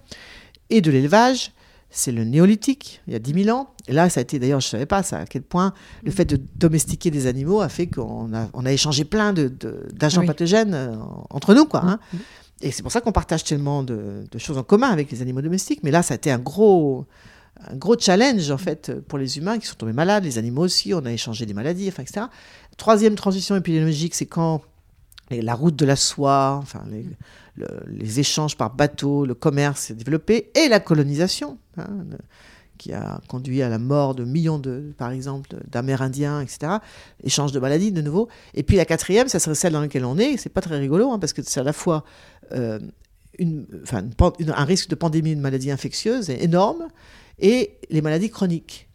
[0.70, 1.52] et de l'élevage.
[1.92, 3.70] C'est le néolithique, il y a 10 000 ans.
[3.88, 6.12] Et là, ça a été, d'ailleurs, je ne savais pas ça, à quel point le
[6.12, 9.88] fait de domestiquer des animaux a fait qu'on a, on a échangé plein de- de-
[9.94, 10.28] d'agents Oui.
[10.28, 10.96] pathogènes euh,
[11.32, 11.66] entre nous.
[11.66, 12.00] Quoi, hein.
[12.14, 12.18] Mm.
[12.62, 15.42] Et c'est pour ça qu'on partage tellement de, de choses en commun avec les animaux
[15.42, 15.80] domestiques.
[15.82, 17.06] Mais là, ça a été un gros,
[17.68, 20.94] un gros challenge, en fait, pour les humains qui sont tombés malades, les animaux aussi.
[20.94, 22.28] On a échangé des maladies, etc.
[22.78, 24.62] Troisième transition épidémiologique, c'est quand
[25.30, 27.06] la route de la soie, enfin, les,
[27.56, 31.88] le- les échanges par bateau, le commerce s'est développé, et la colonisation, hein,
[32.78, 36.78] qui a conduit à la mort de millions, de, par exemple, d'Amérindiens, etc.
[37.24, 38.30] Échange de maladies, de nouveau.
[38.54, 40.38] Et puis la quatrième, ça serait celle dans laquelle on est.
[40.38, 42.06] C'est pas très rigolo, hein, parce que c'est à la fois
[42.54, 42.80] euh,
[43.40, 44.04] une, enfin,
[44.40, 46.88] une un risque de pandémie, une maladie infectieuse énorme,
[47.40, 48.88] et les maladies chroniques,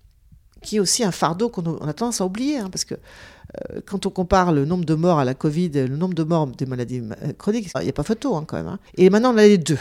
[0.62, 3.80] qui est aussi un fardeau qu'on on a tendance à oublier, hein, parce que euh,
[3.87, 6.66] quand on compare le nombre de morts à la Covid, le nombre de morts des
[6.66, 8.68] maladies euh, chroniques, il n'y a pas photo hein, quand même.
[8.68, 8.78] hein.
[8.96, 9.78] Et maintenant, on a les deux.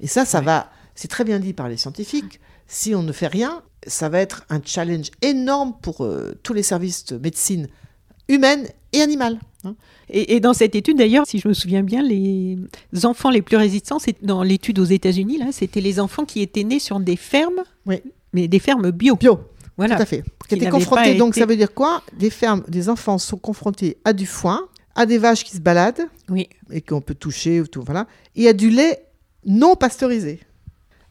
[0.00, 0.44] Et ça, ça Ouais.
[0.44, 4.20] va, c'est très bien dit par les scientifiques, si on ne fait rien, ça va
[4.20, 7.68] être un challenge énorme pour euh, tous les services de médecine
[8.28, 9.38] humaine et animale.
[9.64, 9.74] Hein.
[10.08, 12.58] Et, et dans cette étude, d'ailleurs, si je me souviens bien, les
[13.04, 16.64] enfants les plus résistants, c'est dans l'étude aux États-Unis, là, c'était les enfants qui étaient
[16.64, 17.96] nés sur des fermes, Oui.
[18.32, 19.16] mais des fermes bio.
[19.16, 19.38] Bio,
[19.76, 19.96] Voilà.
[19.96, 20.22] tout à fait.
[20.48, 22.02] Qui étaient confrontés, donc été- ça veut dire quoi?
[22.18, 26.06] Des fermes, des enfants sont confrontés à du foin, à des vaches qui se baladent,
[26.28, 26.48] Oui.
[26.70, 28.06] et qu'on peut toucher, ou tout, voilà.
[28.36, 29.04] Et à du lait
[29.46, 30.40] non pasteurisé.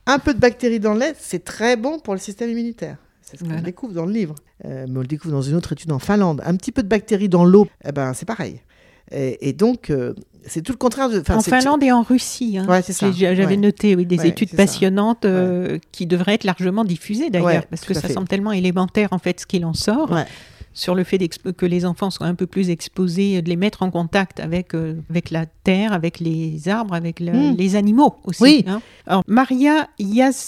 [0.06, 2.98] Un peu de bactéries dans le lait, c'est très bon pour le système immunitaire.
[3.34, 3.62] C'est ce qu'on Voilà.
[3.64, 4.36] découvre dans le livre.
[4.66, 6.42] Euh, mais on le découvre dans une autre étude en Finlande.
[6.46, 8.62] Un petit peu de bactéries dans l'eau, eh ben, c'est pareil.
[9.12, 10.14] Et, et donc, euh,
[10.46, 11.22] c'est tout le contraire de.
[11.30, 12.58] En Finlande et en Russie.
[12.58, 12.66] hein.
[12.68, 13.58] Ouais, J'avais Ouais.
[13.58, 17.94] noté oui, des Ouais, études passionnantes euh, qui devraient être largement diffusées d'ailleurs, parce que
[17.94, 20.10] ça semble tellement élémentaire en fait ce qu'il en sort.
[20.74, 21.20] Sur le fait
[21.56, 24.96] que les enfants soient un peu plus exposés, de les mettre en contact avec, euh,
[25.10, 27.56] avec la terre, avec les arbres, avec le- Mm.
[27.58, 28.42] les animaux aussi.
[28.44, 28.64] Oui.
[28.68, 28.82] hein.
[29.06, 29.88] Alors, Maria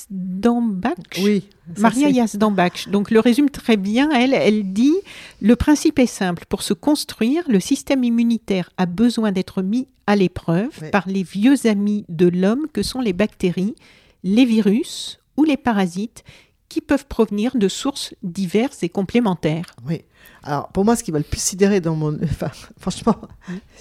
[0.10, 1.48] Yazdambach, Oui.
[1.80, 4.96] Maria Yazdambach, donc le résume très bien, elle, elle dit
[5.42, 6.46] Le principe est simple.
[6.48, 11.66] Pour se construire, le système immunitaire a besoin d'être mis à l'épreuve par les vieux
[11.68, 13.76] amis de l'homme que sont les bactéries,
[14.24, 16.24] les virus ou les parasites
[16.70, 19.68] qui peuvent provenir de sources diverses et complémentaires.
[19.88, 20.02] Oui.
[20.44, 22.18] Alors, pour moi, ce qui m'a le plus sidéré dans mon.
[22.24, 23.16] Enfin, franchement,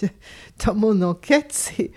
[0.67, 1.91] dans mon enquête, c'est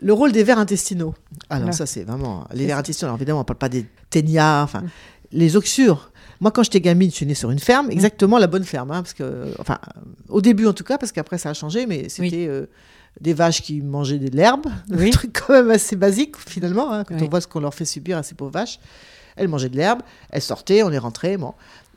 [0.00, 1.14] le rôle des vers intestinaux.
[1.50, 1.72] Alors, Là.
[1.72, 2.46] ça, c'est vraiment.
[2.52, 4.88] Les vers intestinaux, alors évidemment, on ne parle pas des ténias, enfin, Mm.
[5.32, 6.10] les oxures.
[6.40, 8.90] Moi, quand j'étais gamine, je suis née sur une ferme, exactement la bonne ferme.
[8.90, 9.78] hein, parce que, enfin,
[10.28, 12.66] au début en tout cas, parce qu'après ça a changé, mais c'était euh,
[13.20, 15.08] des vaches qui mangeaient de l'herbe, Oui.
[15.08, 17.22] un truc quand même assez basique finalement, hein, quand Oui.
[17.24, 18.78] on voit ce qu'on leur fait subir à ces pauvres vaches.
[19.36, 21.36] Elles mangeaient de l'herbe, elles sortaient, on les rentrait.
[21.36, 21.54] Bon.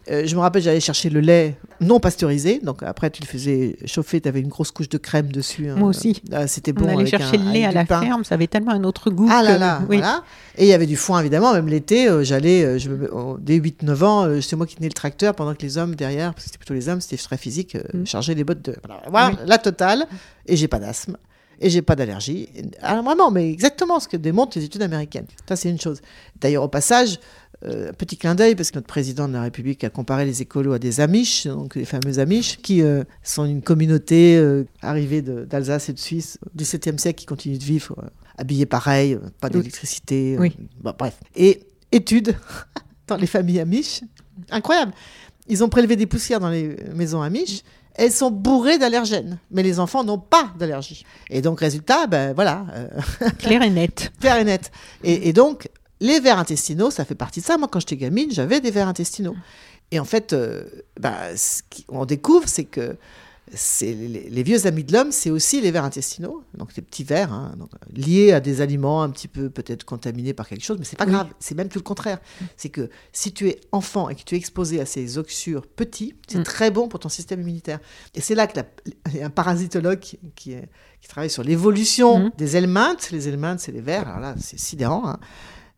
[0.09, 2.59] Euh, je me rappelle, j'allais chercher le lait non pasteurisé.
[2.63, 5.69] Donc après, tu le faisais chauffer, tu avais une grosse couche de crème dessus.
[5.69, 5.75] hein.
[5.75, 6.21] Moi aussi.
[6.31, 6.85] Ah, C'était bon.
[6.85, 8.01] On allait avec chercher un- le lait à la pain.
[8.01, 9.27] ferme, ça avait tellement un autre goût.
[9.29, 9.97] Ah là que- là, oui.
[9.97, 10.23] voilà.
[10.57, 11.53] Et il y avait du foin, évidemment.
[11.53, 14.93] Même l'été, euh, j'allais, euh, oh, dès 8-9 ans, euh, c'est moi qui tenais le
[14.93, 17.75] tracteur pendant que les hommes derrière, parce que c'était plutôt les hommes, c'était très physique,
[17.75, 18.05] euh, Mm.
[18.05, 18.75] chargeaient les bottes de.
[18.85, 19.35] Voilà, Voilà, Oui.
[19.45, 20.05] la totale.
[20.45, 21.17] Et j'ai pas d'asthme.
[21.59, 22.47] Et j'ai pas d'allergie.
[22.83, 25.25] Alors vraiment, mais exactement ce que démontrent les études américaines.
[25.49, 26.01] Ça, c'est une chose.
[26.39, 27.19] D'ailleurs, au passage,
[27.65, 30.73] euh, petit clin d'œil, parce que notre président de la République a comparé les écolos
[30.73, 35.89] à des Amish, donc les fameux Amish, qui euh, sont une communauté euh, arrivée d'Alsace
[35.89, 40.37] et de Suisse du 7e siècle qui continue de vivre, euh, habillés pareil, pas d'électricité.
[40.39, 40.55] Oui.
[40.81, 41.19] bon, bref.
[41.35, 42.35] Et études
[43.07, 44.01] dans les familles Amish,
[44.51, 44.91] incroyable.
[45.47, 47.63] Ils ont prélevé des poussières dans les maisons Amish.
[47.95, 51.03] Elles sont bourrées d'allergènes, mais les enfants n'ont pas d'allergie.
[51.31, 52.67] Et donc, résultat, ben voilà,
[53.39, 54.11] Clair et net.
[54.19, 54.71] clair et net.
[55.03, 55.67] Et, et donc,
[55.99, 57.57] les vers intestinaux, ça fait partie de ça.
[57.57, 59.35] Moi, quand j'étais gamine, j'avais des vers intestinaux.
[59.91, 60.63] Et en fait, euh,
[60.99, 62.97] bah, ce qu'on découvre, c'est que
[63.53, 67.05] c'est les, les vieux amis de l'homme, c'est aussi les vers intestinaux, donc les petits
[67.05, 70.75] vers, hein, donc, liés à des aliments un petit peu peut-être contaminés par quelque chose,
[70.77, 71.11] mais c'est pas Oui.
[71.13, 72.19] grave, c'est même tout le contraire.
[72.57, 76.13] C'est que si tu es enfant et que tu es exposé à ces oxyures petits,
[76.27, 76.43] c'est Mm.
[76.43, 77.79] très bon pour ton système immunitaire.
[78.15, 78.65] Et c'est là que la-
[79.13, 80.67] il y a un parasitologue qui, qui, est-
[80.99, 82.31] qui travaille sur l'évolution Mm.
[82.37, 83.11] des helminthes.
[83.11, 85.19] Les helminthes, c'est les vers, alors là, c'est sidérant, hein,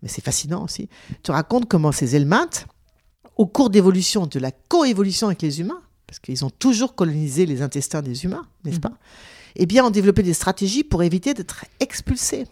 [0.01, 0.89] mais c'est fascinant aussi.
[1.23, 2.67] Tu racontes comment ces helminthes,
[3.37, 7.61] au cours d'évolution, de la coévolution avec les humains, parce qu'ils ont toujours colonisé les
[7.61, 8.81] intestins des humains, n'est-ce Mhm.
[8.81, 8.93] pas
[9.55, 12.45] Eh bien, ont développé des stratégies pour éviter d'être expulsés.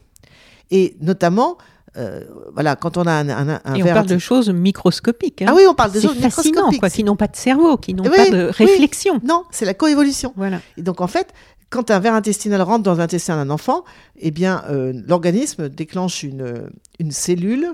[0.71, 1.57] Et notamment,
[1.95, 5.41] euh, voilà, quand on a un, un, un et on parle de choses microscopiques.
[5.41, 5.47] hein.
[5.49, 6.79] Ah oui, on parle de choses microscopiques.
[6.79, 8.51] quoi, qui n'ont pas de cerveau, qui n'ont Oui, pas de oui.
[8.51, 9.19] réflexion.
[9.23, 10.33] Non, c'est la coévolution.
[10.35, 10.59] Voilà.
[10.77, 11.33] Et donc, en fait,
[11.69, 13.83] quand un ver intestinal rentre dans l'intestin d'un enfant,
[14.17, 17.73] eh bien, euh, l'organisme déclenche une, une cellule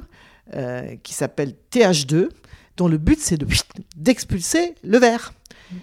[0.56, 2.30] euh, qui s'appelle TH2,
[2.78, 3.48] dont le but, c'est de-
[3.96, 5.34] d'expulser le ver.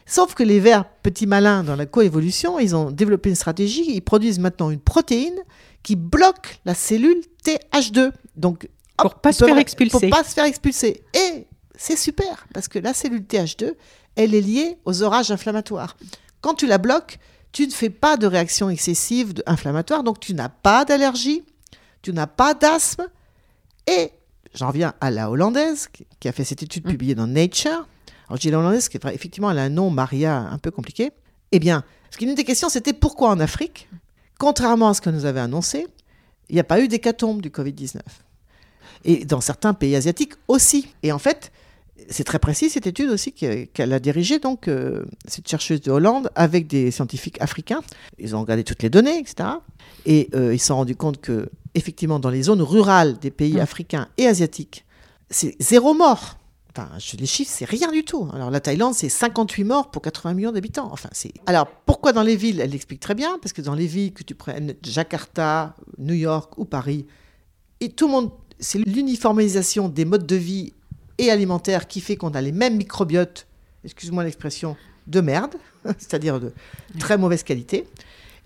[0.07, 4.01] Sauf que les vers petits malins dans la coévolution, ils ont développé une stratégie, ils
[4.03, 5.39] produisent maintenant une protéine
[5.83, 8.13] qui bloque la cellule TH2.
[8.37, 8.69] Donc,
[8.99, 9.91] Pour pas se faire expulser.
[10.09, 11.03] Pour pas se faire expulser.
[11.15, 11.47] Et
[11.77, 13.73] c'est super, parce que la cellule TH2,
[14.17, 15.97] elle est liée aux orages inflammatoires.
[16.41, 17.19] Quand tu la bloques,
[17.53, 21.43] tu ne fais pas de réaction excessive inflammatoire, donc tu n'as pas d'allergie,
[22.03, 23.07] tu n'as pas d'asthme.
[23.87, 24.13] Et
[24.55, 25.89] j'en reviens à la hollandaise
[26.21, 26.91] qui- a fait cette étude Mm.
[26.91, 27.89] publiée dans Nature.
[28.29, 31.11] Alors je dis la hollandaise, qui effectivement, elle a un nom, Maria, un peu compliqué.
[31.53, 33.89] Eh bien, ce qui nous était question, c'était pourquoi en Afrique,
[34.39, 35.87] contrairement à ce que nous avait annoncé,
[36.49, 38.01] il n'y a pas eu d'hécatombe du Covid-19.
[39.05, 40.95] Et dans certains pays asiatiques aussi.
[41.03, 41.51] Et en fait,
[42.11, 46.31] c'est très précis cette étude aussi qu'elle a dirigée, donc, euh, cette chercheuse de Hollande,
[46.35, 47.81] avec des scientifiques africains.
[48.19, 49.49] Ils ont regardé toutes les données, etc.
[50.07, 53.55] Et euh, ils se sont rendus compte que, effectivement, dans les zones rurales des pays
[53.55, 53.61] Mmh.
[53.61, 54.85] africains et asiatiques,
[55.31, 56.37] c'est zéro mort.
[56.77, 58.29] Enfin, je- les chiffres, c'est rien du tout.
[58.33, 60.89] Alors, la Thaïlande, c'est 58 morts pour 80 millions d'habitants.
[60.93, 61.33] Enfin, c'est.
[61.47, 64.23] Alors, pourquoi dans les villes Elle l'explique très bien, parce que dans les villes que
[64.23, 67.07] tu prennes, Jakarta, New York ou Paris,
[67.81, 70.73] et tout le monde, c'est l'uniformisation des modes de vie
[71.21, 73.47] et alimentaires qui fait qu'on a les mêmes microbiotes,
[73.85, 75.55] excuse-moi l'expression, de merde,
[75.85, 76.53] c'est-à-dire de
[76.99, 77.87] très mauvaise qualité.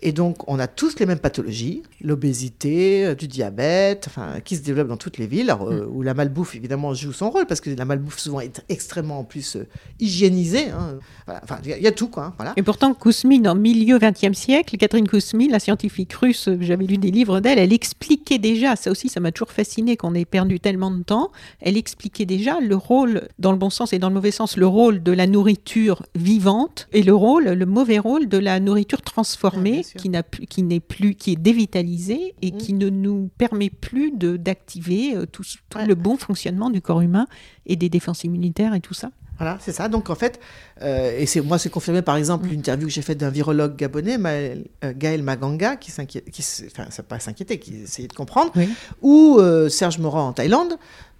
[0.06, 4.62] Et donc, on a tous les mêmes pathologies, l'obésité, euh, du diabète, enfin, qui se
[4.62, 7.60] développent dans toutes les villes, alors, euh, où la malbouffe, évidemment, joue son rôle, parce
[7.60, 9.66] que la malbouffe, souvent, est extrêmement, en plus, euh,
[10.00, 10.68] hygiénisée.
[10.70, 10.98] hein.
[11.42, 12.24] Enfin, il y, a- il y a tout, quoi.
[12.26, 12.52] hein, voilà.
[12.56, 17.10] Et pourtant, Kousmine, en milieu XXe siècle, Catherine Kousmine, la scientifique russe, j'avais lu des
[17.10, 20.90] livres d'elle, elle expliquait déjà, ça aussi, ça m'a toujours fasciné qu'on ait perdu tellement
[20.90, 24.30] de temps, elle expliquait déjà le rôle, dans le bon sens et dans le mauvais
[24.30, 28.60] sens, le rôle de la nourriture vivante et le rôle, le mauvais rôle de la
[28.60, 29.82] nourriture transformée.
[29.96, 32.57] Qui n'a plus, qui n'est plus, qui est dévitalisée et Mm.
[32.59, 35.87] qui ne nous permet plus de d'activer euh, tout, tout Ouais.
[35.87, 37.26] le bon fonctionnement du corps humain
[37.66, 39.11] et des défenses immunitaires et tout ça.
[39.38, 39.88] Voilà, c'est ça.
[39.88, 40.38] Donc en fait,
[40.83, 43.74] euh, et c'est moi c'est confirmé par exemple une interview que j'ai faite d'un virologue
[43.74, 48.12] gabonais, Maël- euh, Gaël Maganga, qui s'inquiète, qui enfin c'est pas s'inquiéter, qui essayait de
[48.12, 48.68] comprendre, Oui.
[49.02, 50.74] ou euh, Serge Moran en Thaïlande,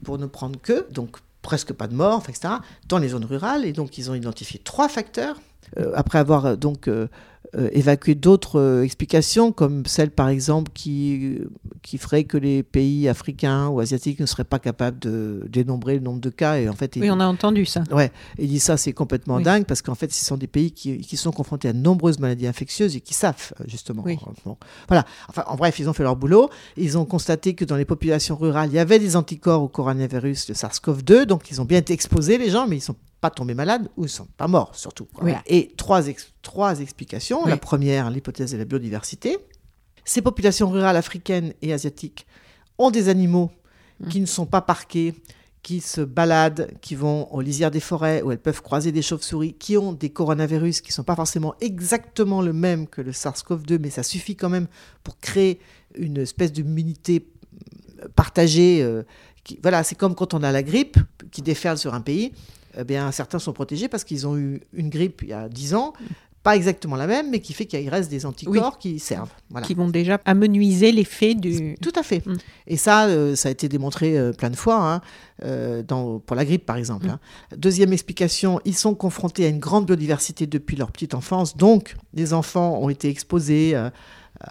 [0.05, 2.55] pour ne prendre que, donc presque pas de morts, etc.,
[2.89, 3.65] dans les zones rurales.
[3.65, 5.41] Et donc ils ont identifié trois facteurs.
[5.79, 7.09] Euh, après avoir euh, donc euh,
[7.71, 11.39] évacué d'autres explications, comme celle par exemple qui,
[11.83, 16.01] qui ferait que les pays africains ou asiatiques ne seraient pas capables de dénombrer le
[16.01, 16.57] nombre de cas.
[16.57, 17.85] Et en fait, Oui, on a entendu ça.
[17.93, 19.45] Ouais, il dit ça, c'est complètement Oui.
[19.45, 22.19] dingue parce qu'en fait, ce sont des pays qui, qui sont confrontés à de nombreuses
[22.19, 24.03] maladies infectieuses et qui savent justement.
[24.05, 24.19] Oui.
[24.45, 24.57] Bon.
[24.89, 25.05] Voilà.
[25.29, 26.51] Enfin, en bref, ils ont fait leur boulot.
[26.77, 30.47] Ils ont constaté que dans les populations rurales, il y avait des anticorps au coronavirus
[30.49, 33.55] de SARS-CoV-2, donc ils ont bien été exposés les gens, mais ils sont pas tombés
[33.55, 35.07] malades ou ils sont pas morts surtout.
[35.07, 35.25] quoi.
[35.25, 35.31] Oui.
[35.31, 35.43] Voilà.
[35.47, 37.41] Et trois, ex- trois explications.
[37.45, 37.51] Oui.
[37.51, 39.39] La première, l'hypothèse de la biodiversité.
[40.05, 42.27] Ces populations rurales africaines et asiatiques
[42.79, 43.51] ont des animaux
[44.01, 44.09] Mm.
[44.09, 45.15] qui ne sont pas parqués,
[45.63, 49.55] qui se baladent, qui vont aux lisières des forêts, où elles peuvent croiser des chauves-souris,
[49.55, 53.79] qui ont des coronavirus qui ne sont pas forcément exactement le même que le SARS-CoV-2,
[53.81, 54.67] mais ça suffit quand même
[55.05, 55.61] pour créer
[55.97, 57.17] une espèce d'immunité
[58.17, 58.83] partagée.
[58.83, 59.03] euh,
[59.45, 60.99] qui, voilà, c'est comme quand on a la grippe
[61.31, 62.33] qui déferle sur un pays.
[62.79, 65.75] Eh bien, certains sont protégés parce qu'ils ont eu une grippe il y a 10
[65.75, 65.93] ans,
[66.45, 69.31] pas exactement la même, mais qui fait qu'il reste des anticorps qui servent.
[69.49, 69.67] Voilà.
[69.67, 71.75] qui vont déjà amenuiser l'effet du.
[71.81, 72.25] Tout à fait.
[72.25, 72.37] Mm.
[72.67, 75.01] Et ça, euh, ça a été démontré euh, plein de fois, hein,
[75.43, 77.07] euh, dans, pour la grippe par exemple.
[77.07, 77.11] Mm.
[77.11, 77.21] hein.
[77.57, 82.35] Deuxième explication, ils sont confrontés à une grande biodiversité depuis leur petite enfance, donc les
[82.35, 83.75] enfants ont été exposés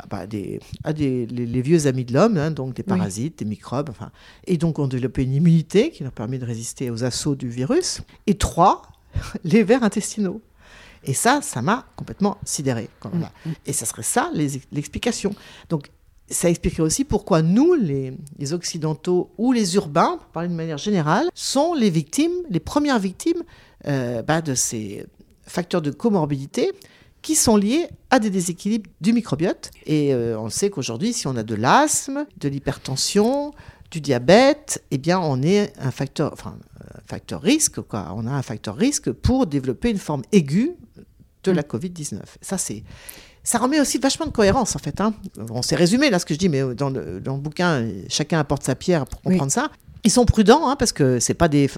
[0.09, 2.97] bah, des, à des, les, les vieux amis de l'homme, hein, donc des Oui.
[2.97, 4.11] parasites, des microbes, enfin,
[4.47, 8.01] et donc ont développé une immunité qui leur permet de résister aux assauts du virus.
[8.27, 8.81] Et trois,
[9.43, 10.41] les vers intestinaux.
[11.05, 12.89] Et ça, ça m'a complètement sidéré.
[13.01, 13.27] quand même.
[13.65, 14.31] Et ça serait ça
[14.71, 15.35] l'explication.
[15.69, 15.89] Donc,
[16.29, 20.77] ça expliquerait aussi pourquoi nous, les, les Occidentaux ou les urbains, pour parler de manière
[20.77, 23.43] générale, sont les victimes, les premières victimes
[23.87, 25.05] euh, bah, de ces
[25.45, 26.71] facteurs de comorbidité
[27.23, 29.71] qui sont liés à des déséquilibres du microbiote.
[29.87, 33.53] Et euh, on sait qu'aujourd'hui, si on a de l'asthme, de l'hypertension,
[33.89, 38.13] du diabète, eh bien, on est un facteur, enfin, un facteur risque, quoi.
[38.15, 40.75] On a un facteur risque pour développer une forme aiguë
[41.43, 42.19] de la Covid-19.
[42.41, 42.83] Ça, c'est
[43.45, 45.01] ça remet aussi vachement de cohérence en fait.
[45.01, 45.13] Hein.
[45.49, 48.39] On s'est résumé là ce que je dis, mais dans le, dans le bouquin, chacun
[48.39, 49.69] apporte sa pierre pour comprendre ça.
[50.03, 51.69] Ils sont prudents hein, parce que c'est pas des.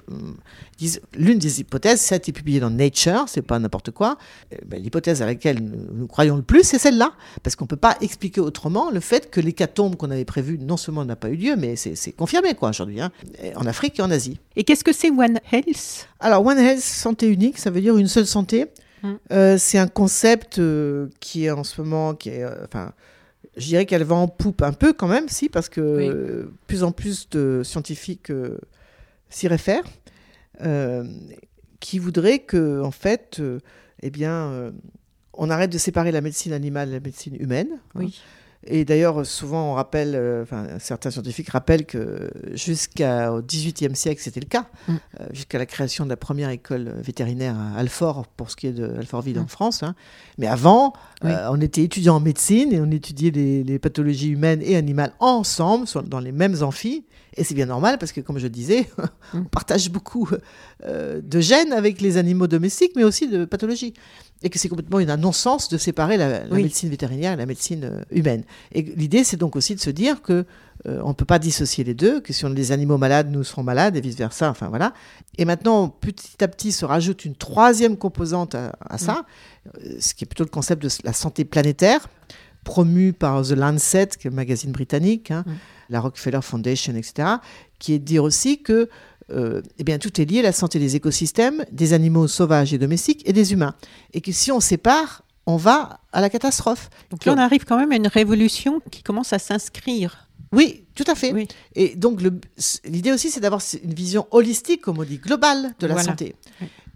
[1.16, 4.18] L'une des hypothèses, ça a été publié dans Nature, c'est pas n'importe quoi.
[4.52, 7.78] Euh, ben, L'hypothèse à laquelle nous, nous croyons le plus, c'est celle-là, parce qu'on peut
[7.78, 11.36] pas expliquer autrement le fait que l'hécatombe qu'on avait prévu non seulement n'a pas eu
[11.36, 13.12] lieu, mais c'est confirmé quoi aujourd'hui, hein,
[13.56, 14.40] en Afrique et en Asie.
[14.56, 16.08] Et qu'est-ce que c'est One Health?
[16.20, 18.66] Alors, One Health, santé unique, ça veut dire une seule santé.
[19.04, 19.14] Mm.
[19.32, 22.92] Euh, c'est un concept euh, qui est en ce moment, qui est, euh, enfin,
[23.58, 26.50] je dirais qu'elle va en poupe un peu quand même, si, parce que Oui.
[26.68, 28.58] plus en plus de scientifiques euh,
[29.30, 29.84] s'y réfèrent,
[30.62, 31.04] euh,
[31.80, 33.60] qui voudraient que, en fait, euh,
[34.02, 34.72] eh bien,
[35.34, 37.70] on arrête de séparer la médecine animale et la médecine humaine.
[37.96, 38.08] hein.
[38.68, 44.40] Et d'ailleurs, souvent, on rappelle, euh, enfin, certains scientifiques rappellent que jusqu'au XVIIIe siècle, c'était
[44.40, 44.94] le cas, Mm.
[45.20, 48.72] euh, jusqu'à la création de la première école vétérinaire à Alfort, pour ce qui est
[48.74, 49.48] de Alfortville en Mm.
[49.48, 49.84] France.
[49.84, 49.94] hein.
[50.38, 51.32] Mais avant, Oui.
[51.32, 55.14] euh, on était étudiant en médecine et on étudiait les, les pathologies humaines et animales
[55.20, 57.06] ensemble, sur- dans les mêmes amphis.
[57.38, 58.90] Et c'est bien normal parce que, comme je disais,
[59.34, 60.30] on partage beaucoup
[60.86, 63.94] euh, de gènes avec les animaux domestiques, mais aussi de pathologies.
[64.42, 68.02] Et que c'est complètement une non-sens de séparer la, médecine vétérinaire et la médecine euh,
[68.12, 68.44] humaine.
[68.72, 70.46] Et l'idée, c'est donc aussi de se dire que
[70.88, 73.30] euh, on ne peut pas dissocier les deux, que si on a des animaux malades,
[73.32, 74.50] nous serons malades et vice-versa.
[74.50, 74.94] Enfin voilà.
[75.38, 79.26] Et maintenant, petit à petit, se rajoute une troisième composante à, ça,
[80.00, 82.08] ce qui est plutôt le concept de la santé planétaire,
[82.64, 85.32] promu par The Lancet, qui est le magazine britannique.
[85.32, 85.44] Hein
[85.90, 87.30] la Rockefeller Foundation, etc.,
[87.80, 88.90] qui est de dire aussi que
[89.32, 92.78] euh, eh bien, tout est lié à la santé des écosystèmes, des animaux sauvages et
[92.78, 93.76] domestiques et des humains.
[94.14, 96.90] Et que si on sépare, on va à la catastrophe.
[97.10, 100.30] Donc là, on arrive quand même à une révolution qui commence à s'inscrire.
[100.52, 101.34] Oui, tout à fait.
[101.76, 102.22] Et donc,
[102.86, 106.36] l'idée aussi, c'est d'avoir une vision holistique, comme on dit, globale de la santé.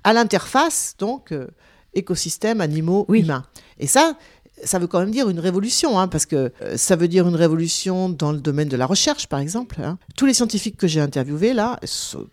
[0.03, 1.47] À l'interface, donc, euh,
[1.93, 3.43] écosystème, animaux, humains.
[3.79, 4.17] Et ça,
[4.63, 7.35] ça veut quand même dire une révolution, hein, parce que euh, ça veut dire une
[7.35, 9.81] révolution dans le domaine de la recherche, par exemple.
[9.81, 9.97] Hein.
[10.15, 11.79] Tous les scientifiques que j'ai interviewés, là,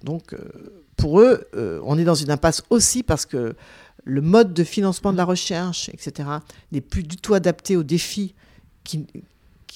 [0.03, 0.39] donc, euh,
[0.97, 3.55] pour eux, euh, on est dans une impasse aussi parce que
[4.05, 6.29] le mode de financement de la recherche, etc.,
[6.73, 8.35] n'est plus du tout adapté aux défis
[8.85, 9.05] qui,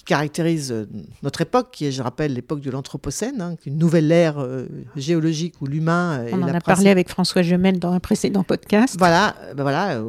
[0.01, 0.89] qui caractérise euh,
[1.23, 5.61] notre époque, qui est, je rappelle, l'époque de l'Anthropocène, hein, une nouvelle ère euh, géologique
[5.61, 6.25] où l'humain.
[6.33, 8.97] On en a parlé avec François Gemel dans un précédent podcast.
[8.99, 10.01] Voilà, ben voilà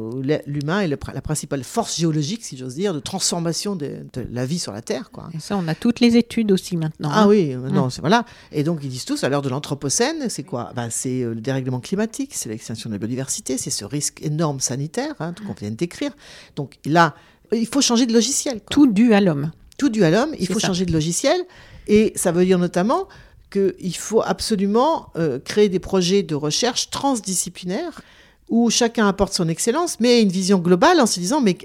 [0.46, 4.72] l'humain est la principale force géologique, si j'ose dire, de transformation de, la vie sur
[4.72, 5.10] la Terre.
[5.10, 5.28] Quoi.
[5.34, 7.10] Et ça, on a toutes les études aussi maintenant.
[7.12, 7.28] Ah hein.
[7.28, 7.90] oui, euh, non, hum.
[8.00, 8.24] voilà.
[8.50, 10.72] Et donc, ils disent tous, à l'heure de l'Anthropocène, c'est quoi?
[10.74, 15.14] Ben, C'est le dérèglement climatique, c'est l'extinction de la biodiversité, c'est ce risque énorme sanitaire
[15.20, 16.12] hein, qu'on vient d'écrire.
[16.56, 17.14] Donc là,
[17.52, 18.62] il faut changer de logiciel.
[18.70, 19.50] Tout dû à l'homme
[19.82, 20.32] tout dû à l'homme.
[20.38, 21.44] Il faut changer de logiciel.
[21.88, 23.08] Et ça veut dire notamment
[23.50, 28.00] qu'il faut absolument euh, créer des projets de recherche transdisciplinaires
[28.48, 31.58] où chacun apporte son excellence, mais une vision globale en se disant mais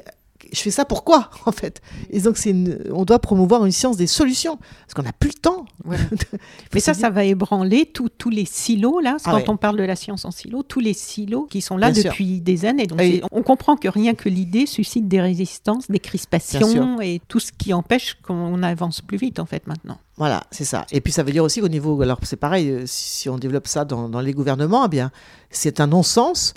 [0.51, 1.81] je fais ça pourquoi en fait?
[2.09, 2.55] Et donc c'est
[2.91, 5.65] on doit promouvoir une science des solutions parce qu'on n'a plus le temps.
[6.73, 9.17] Mais ça, ça va ébranler tous les silos là.
[9.25, 11.91] Ah quand on parle de la science en silo, tous les silos qui sont là
[11.91, 12.87] depuis des années.
[12.87, 12.99] Donc
[13.31, 17.73] on comprend que rien que l'idée suscite des résistances, des crispations et tout ce qui
[17.73, 19.97] empêche qu'on avance plus vite en fait maintenant.
[20.17, 20.85] Voilà, c'est ça.
[20.91, 23.67] Et puis ça veut dire aussi qu'au niveau, alors c'est pareil, euh, si on développe
[23.67, 25.11] ça dans, dans les gouvernements, eh bien
[25.51, 26.55] c'est un non-sens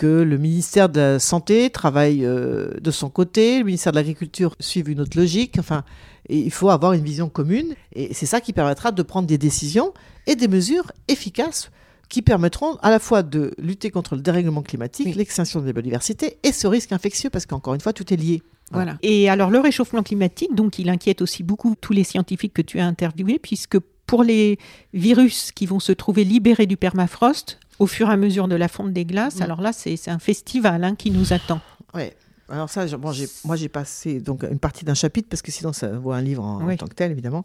[0.00, 4.56] que le ministère de la Santé travaille euh, de son côté, le ministère de l'Agriculture
[4.58, 5.56] suive une autre logique.
[5.58, 5.84] Enfin,
[6.30, 7.74] il faut avoir une vision commune.
[7.92, 9.92] Et c'est ça qui permettra de prendre des décisions
[10.26, 11.70] et des mesures efficaces
[12.08, 16.38] qui permettront à la fois de lutter contre le dérèglement climatique, l'extinction de la biodiversité
[16.44, 18.42] et ce risque infectieux, parce qu'encore une fois, tout est lié.
[18.70, 18.96] Voilà.
[19.02, 22.80] Et alors, le réchauffement climatique, donc, il inquiète aussi beaucoup tous les scientifiques que tu
[22.80, 24.58] as interviewés, puisque pour les
[24.94, 28.68] virus qui vont se trouver libérés du permafrost, au fur et à mesure de la
[28.68, 29.40] fonte des glaces.
[29.40, 29.42] Mm.
[29.42, 31.60] Alors là, c'est un festival hein, qui nous attend.
[31.94, 32.04] Oui.
[32.48, 36.10] Alors ça, moi j'ai passé donc une partie d'un chapitre parce que sinon ça vaut
[36.10, 37.44] un livre en, tant que tel évidemment.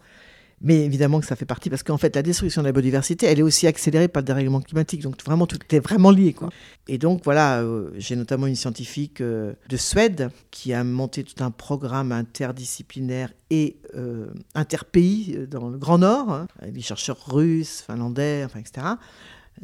[0.62, 3.38] Mais évidemment que ça fait partie parce qu'en fait la destruction de la biodiversité, elle
[3.38, 5.04] est aussi accélérée par le dérèglement climatique.
[5.04, 6.50] Donc vraiment tout est vraiment lié quoi.
[6.88, 11.44] Et donc voilà, euh, j'ai notamment une scientifique euh, de Suède qui a monté tout
[11.44, 17.84] un programme interdisciplinaire et euh, interpays dans le Grand Nord, hein, avec des chercheurs russes,
[17.86, 18.96] finlandais, enfin etc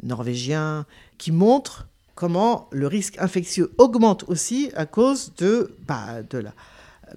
[0.02, 0.86] norvégien,
[1.18, 6.52] qui montre comment le risque infectieux augmente aussi à cause de, bah, de la,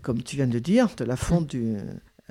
[0.02, 1.78] comme tu viens de dire, de la fonte du,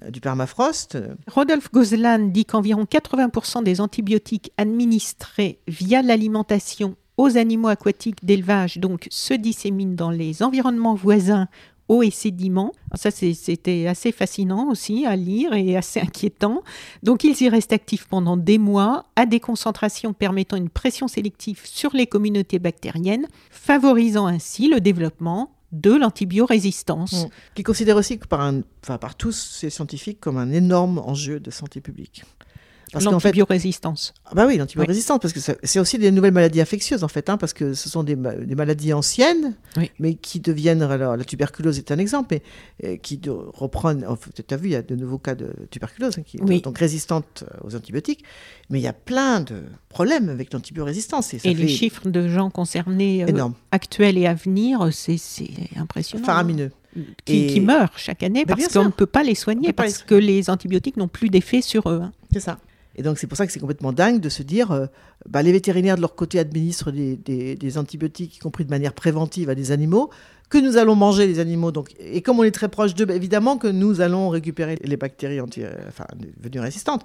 [0.09, 0.99] du permafrost.
[1.27, 9.07] Rodolphe Gozlan dit qu'environ 80% des antibiotiques administrés via l'alimentation aux animaux aquatiques d'élevage donc
[9.11, 11.49] se disséminent dans les environnements voisins
[11.89, 12.73] eau et sédiments.
[12.95, 16.63] Ça, c'était assez fascinant aussi à lire et assez inquiétant.
[17.03, 21.61] Donc, ils y restent actifs pendant des mois à des concentrations permettant une pression sélective
[21.65, 27.27] sur les communautés bactériennes, favorisant ainsi le développement de l'antibiorésistance.
[27.55, 32.25] Qui considère aussi par tous ces scientifiques comme un énorme enjeu de santé publique.
[33.01, 34.15] L'antibiorésistance.
[34.27, 37.37] Ah bah oui, l'antibiorésistance, parce que c'est aussi des nouvelles maladies infectieuses, en fait, hein,
[37.37, 39.55] parce que ce sont des, des maladies anciennes,
[39.99, 40.83] mais qui deviennent.
[40.83, 42.43] Alors, la tuberculose est un exemple, mais
[42.89, 43.21] euh, qui
[43.55, 44.07] reprennent.
[44.35, 46.79] tu as vu, il y a de nouveaux cas de tuberculose, hein, qui sont donc
[46.79, 48.25] résistantes aux antibiotiques,
[48.71, 51.35] mais il y a plein de problèmes avec l'antibiorésistance.
[51.35, 55.21] Et, et les chiffres de gens concernés euh, actuels et à venir, c'est
[55.77, 56.25] impressionnant.
[56.25, 56.71] Faramineux.
[57.25, 60.49] Qui, qui, meurent chaque année parce qu'on ne peut pas les soigner, parce que les
[60.49, 62.01] antibiotiques n'ont plus d'effet sur eux.
[62.05, 62.13] Hein.
[62.33, 62.59] C'est ça.
[62.97, 64.87] Et donc c'est pour ça que c'est complètement dingue de se dire, euh,
[65.29, 69.55] bah, les vétérinaires de leur côté administrent des, antibiotiques, y compris de manière préventive, à
[69.55, 70.11] des animaux,
[70.49, 71.73] que nous allons manger les animaux.
[71.73, 74.97] Donc, et comme on est très proche d'eux, bah, évidemment que nous allons récupérer les
[74.97, 76.07] bactéries anti, enfin,
[76.41, 77.05] devenues résistantes.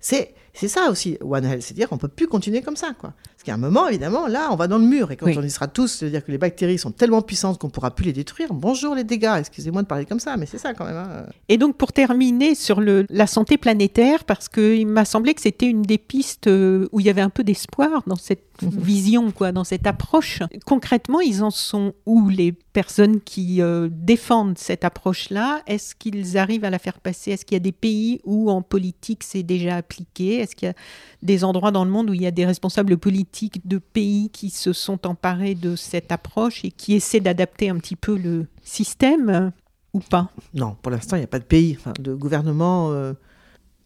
[0.00, 3.12] C'est, C'est ça aussi, One Health, c'est-à-dire qu'on peut plus continuer comme ça, quoi.
[3.30, 5.50] Parce qu'à un moment, évidemment, là, on va dans le mur, et quand on y
[5.50, 8.54] sera tous, c'est-à-dire que les bactéries sont tellement puissantes qu'on pourra plus les détruire.
[8.54, 10.96] Bonjour les dégâts, excusez-moi de parler comme ça, mais c'est ça quand même.
[10.96, 11.26] Hein.
[11.50, 15.66] Et donc pour terminer sur le, la santé planétaire, parce qu'il m'a semblé que c'était
[15.66, 19.52] une des pistes euh, où il y avait un peu d'espoir dans cette vision, quoi,
[19.52, 20.40] dans cette approche.
[20.64, 25.62] Concrètement, ils en sont où les personnes qui euh, défendent cette approche-là?
[25.66, 27.32] Est-ce qu'ils arrivent à la faire passer?
[27.32, 30.45] Est-ce qu'il y a des pays où en politique c'est déjà appliqué?
[30.46, 30.74] Est-ce qu'il y a
[31.22, 34.50] des endroits dans le monde où il y a des responsables politiques de pays qui
[34.50, 39.52] se sont emparés de cette approche et qui essaient d'adapter un petit peu le système
[39.92, 40.30] ou pas?
[40.54, 42.92] Non, pour l'instant, il n'y a pas de pays, de gouvernement.
[42.92, 43.14] Euh.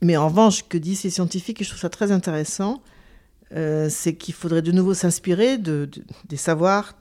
[0.03, 2.83] Mais en revanche, que disent ces scientifiques, et je trouve ça très intéressant,
[3.57, 5.91] euh, c'est qu'il faudrait de nouveau s'inspirer de,
[6.29, 6.95] des savoirs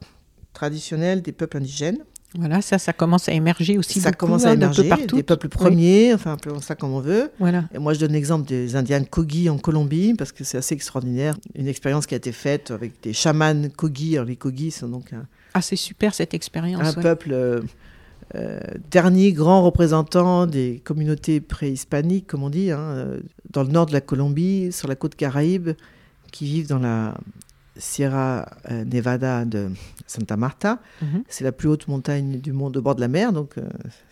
[0.54, 2.00] traditionnels des peuples indigènes.
[2.36, 4.00] Voilà, ça, ça commence à émerger aussi.
[4.00, 5.16] Ça commence à hein, émerger, partout.
[5.16, 7.32] des peuples premiers, enfin appelons ça comme on veut.
[7.40, 7.66] Voilà.
[7.74, 11.36] Et moi, je donne l'exemple des Indiens Kogi en Colombie, parce que c'est assez extraordinaire.
[11.56, 14.18] Une expérience qui a été faite avec des chamans Kogi.
[14.26, 15.26] les Kogi sont donc un,
[15.56, 16.96] ah, c'est super cette expérience.
[16.96, 17.62] Un peuple euh,
[18.36, 18.60] euh,
[18.92, 23.08] dernier grand représentant des communautés préhispaniques, comme on dit, hein,
[23.50, 25.72] dans le nord de la Colombie, sur la côte caraïbe,
[26.32, 27.16] qui vivent dans la
[27.78, 29.70] Sierra euh, Nevada de
[30.08, 30.80] Santa Marta.
[31.02, 31.24] Mhm.
[31.30, 33.64] C'est la plus haute montagne du monde au bord de la mer, donc euh,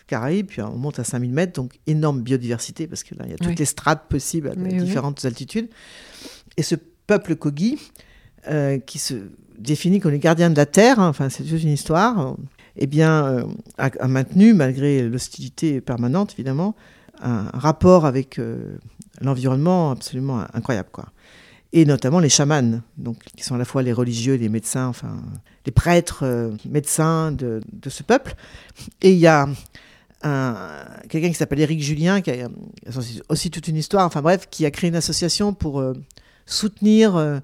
[0.06, 3.34] Caraïbes, puis on monte à 5000 mètres, donc énorme biodiversité, parce que là, il y
[3.34, 5.68] a toutes les strates possibles à différentes altitudes.
[6.56, 6.74] Et ce
[7.06, 7.78] peuple Kogi,
[8.48, 9.14] euh, qui se
[9.58, 12.36] définit comme les gardiens de la terre, hein, enfin c'est juste une histoire,
[12.76, 13.44] eh bien,
[13.76, 16.76] a, maintenu, malgré l'hostilité permanente évidemment,
[17.20, 18.40] un rapport avec
[19.20, 20.90] l'environnement absolument incroyable.
[20.92, 21.06] Quoi
[21.72, 25.22] et notamment les chamans, donc, qui sont à la fois les religieux les médecins, enfin
[25.66, 28.34] les prêtres euh, médecins de, de, ce peuple.
[29.02, 29.46] Et il y a
[31.08, 32.48] quelqu'un qui s'appelle Éric Julien, qui a
[33.28, 35.92] aussi toute une histoire, enfin bref, qui a créé une association pour euh,
[36.46, 37.38] soutenir euh,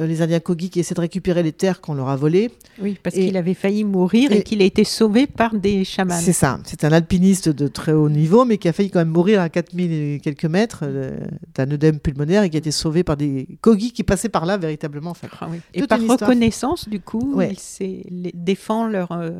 [0.00, 2.50] les Indiens Kogi qui essaient de récupérer les terres qu'on leur a volées.
[2.80, 6.18] Oui, parce qu'il avait failli mourir et, qu'il a été sauvé par des chamans.
[6.20, 6.58] C'est ça.
[6.64, 9.48] C'est un alpiniste de très haut niveau, mais qui a failli quand même mourir à
[9.48, 11.18] 4000 et quelques mètres euh,
[11.54, 14.56] d'un œdème pulmonaire et qui a été sauvé par des Kogi qui passaient par là
[14.56, 15.14] véritablement.
[15.40, 17.40] Ah et par reconnaissance, du coup,
[17.80, 19.12] il défend leur.
[19.12, 19.30] Euh,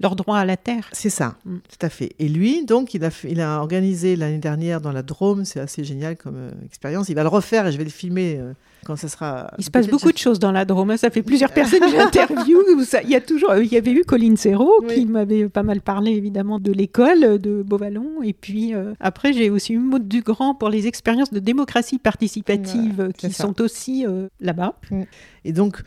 [0.00, 0.88] leur droit à la terre.
[0.92, 1.56] C'est ça, mm.
[1.58, 2.12] tout à fait.
[2.18, 5.84] Et lui, donc, il a, il a organisé l'année dernière dans la Drôme, c'est assez
[5.84, 7.08] génial comme expérience.
[7.08, 8.40] Il va le refaire et je vais le filmer
[8.84, 9.50] quand ça sera.
[9.58, 10.90] Il se passe beaucoup de choses dans la Drôme.
[10.90, 10.96] Hein.
[10.96, 12.84] Ça fait plusieurs personnes que j'interviewe.
[13.04, 16.12] Il y a toujours, il y avait eu Colline Serrault qui m'avait pas mal parlé
[16.12, 18.22] évidemment de l'école de Beauvallon.
[18.22, 23.10] Et puis euh, après, j'ai aussi eu Maud Dugrand pour les expériences de démocratie participative
[23.16, 24.74] qui sont aussi euh, là-bas.
[24.90, 25.02] Mm.
[25.44, 25.82] Et donc,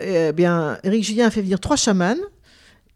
[0.00, 2.16] eh bien, Éric Julien a fait venir trois chamans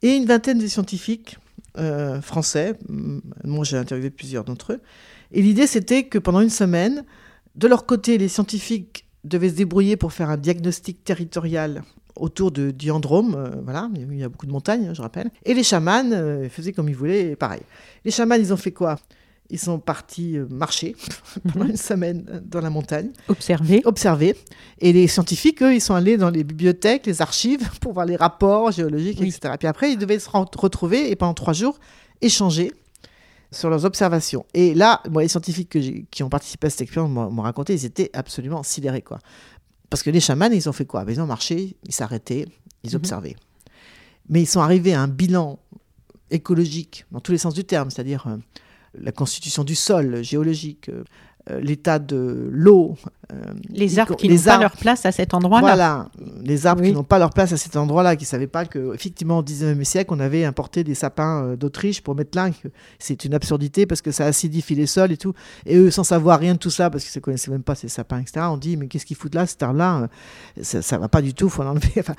[0.02, 1.38] et une vingtaine de scientifiques
[1.78, 2.78] euh, français.
[2.88, 4.80] Moi, j'ai interviewé plusieurs d'entre eux.
[5.32, 7.04] Et l'idée, c'était que pendant une semaine,
[7.54, 11.82] de leur côté, les scientifiques devait se débrouiller pour faire un diagnostic territorial
[12.16, 15.30] autour de Diandrome, euh, voilà, il y a beaucoup de montagnes, je rappelle.
[15.44, 17.60] Et les chamans euh, faisaient comme ils voulaient, pareil.
[18.04, 18.96] Les chamans, ils ont fait quoi?
[19.50, 20.96] Ils sont partis euh, marcher
[21.52, 23.10] pendant une semaine dans la montagne.
[23.28, 23.82] Observer.
[23.84, 24.36] Observer.
[24.78, 28.16] Et les scientifiques, eux, ils sont allés dans les bibliothèques, les archives, pour voir les
[28.16, 29.52] rapports géologiques, etc.
[29.54, 31.78] Et puis après, ils devaient se retrouver et pendant trois jours,
[32.20, 32.72] échanger
[33.52, 34.44] sur leurs observations.
[34.54, 35.78] Et là, moi, les scientifiques
[36.10, 39.02] qui ont participé à cette expérience m'ont raconté, ils étaient absolument sidérés.
[39.02, 39.18] Quoi.
[39.90, 41.04] Parce que les chamans, ils ont fait quoi?
[41.04, 42.46] Ben, Ils ont marché, ils s'arrêtaient,
[42.82, 42.96] ils mhm.
[42.96, 43.36] observaient.
[44.28, 45.58] Mais ils sont arrivés à un bilan
[46.30, 48.36] écologique, dans tous les sens du terme, c'est-à-dire euh,
[49.00, 51.04] la constitution du sol géologique, euh,
[51.50, 52.96] euh, l'état de l'eau.
[53.32, 53.36] Euh,
[53.70, 55.66] les arbres qui n'ont pas leur place à cet endroit-là.
[55.66, 56.08] Voilà,
[56.42, 59.38] les arbres qui n'ont pas leur place à cet endroit-là, qui ne savaient pas qu'effectivement
[59.38, 62.50] au 19e siècle, on avait importé des sapins d'Autriche pour mettre là.
[62.98, 65.34] C'est une absurdité parce que ça acidifie les sols et tout.
[65.66, 67.88] Et eux, sans savoir rien de tout ça, parce qu'ils ne connaissaient même pas ces
[67.88, 70.08] sapins, etc., on dit, mais qu'est-ce qu'ils foutent là, cet arbre-là
[70.62, 71.92] Ça ne va pas du tout, il faut l'enlever.
[71.98, 72.14] Enfin,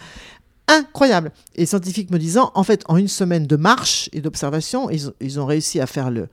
[0.68, 1.32] incroyable.
[1.56, 5.12] Et les scientifiques me disant, en fait, en une semaine de marche et d'observation, ils,
[5.22, 6.28] ils ont réussi à faire le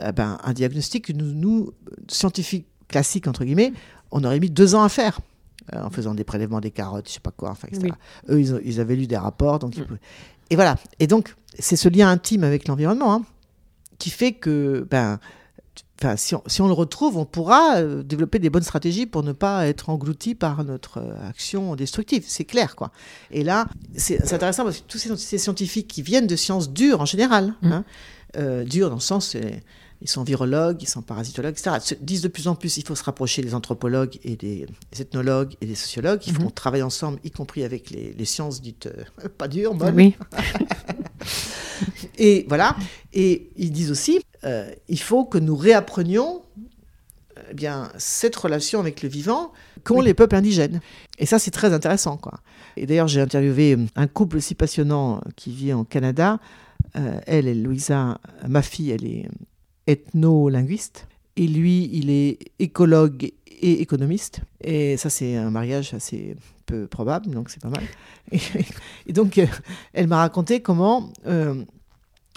[0.00, 1.72] eh ben, un diagnostic que nous, nous,
[2.08, 3.72] scientifiques classiques, entre guillemets,
[4.10, 5.20] on aurait mis deux ans à faire.
[5.74, 7.92] Euh, en faisant des prélèvements des carottes, je sais pas quoi, enfin, etc.
[8.30, 9.58] Eux, ils, avaient lu des rapports.
[9.58, 9.98] Donc mm.
[10.50, 10.76] Et voilà.
[10.98, 13.22] Et donc, c'est ce lien intime avec l'environnement hein,
[13.98, 15.18] qui fait que, ben,
[16.16, 19.32] si on, si on, le retrouve, on pourra euh, développer des bonnes stratégies pour ne
[19.32, 22.24] pas être englouti par notre euh, action destructive.
[22.26, 22.90] C'est clair, quoi.
[23.30, 27.06] Et là, c'est intéressant parce que tous ces, scientifiques qui viennent de sciences dures en
[27.06, 27.72] général, mm.
[27.72, 27.84] hein,
[28.64, 29.36] dures dans le sens,
[30.00, 31.76] ils sont virologues, ils sont parasitologues, etc.
[31.76, 34.66] Ils se disent de plus en plus il faut se rapprocher des anthropologues et des,
[34.98, 36.20] ethnologues et des sociologues.
[36.26, 39.94] Il faut qu'on travaille ensemble, y compris avec les, sciences dites euh, pas dures, bonnes.
[39.94, 40.16] Oui.
[42.18, 42.76] et voilà.
[43.12, 46.42] Et ils disent aussi euh, il faut que nous réapprenions
[47.36, 49.52] euh, eh bien, cette relation avec le vivant
[49.84, 50.80] qu'ont les peuples indigènes.
[51.18, 52.16] Et ça, c'est très intéressant.
[52.16, 52.40] Quoi.
[52.76, 56.38] Et d'ailleurs, j'ai interviewé un couple aussi passionnant qui vit en Canada.
[56.96, 59.28] Euh, elle est Louisa, ma fille, elle est
[59.88, 61.08] ethno-linguiste.
[61.36, 64.40] Et lui, il est écologue et économiste.
[64.60, 66.36] Et ça, c'est un mariage assez
[66.66, 67.84] peu probable, donc c'est pas mal.
[69.06, 69.46] Et, donc, euh,
[69.92, 71.64] elle m'a raconté comment euh,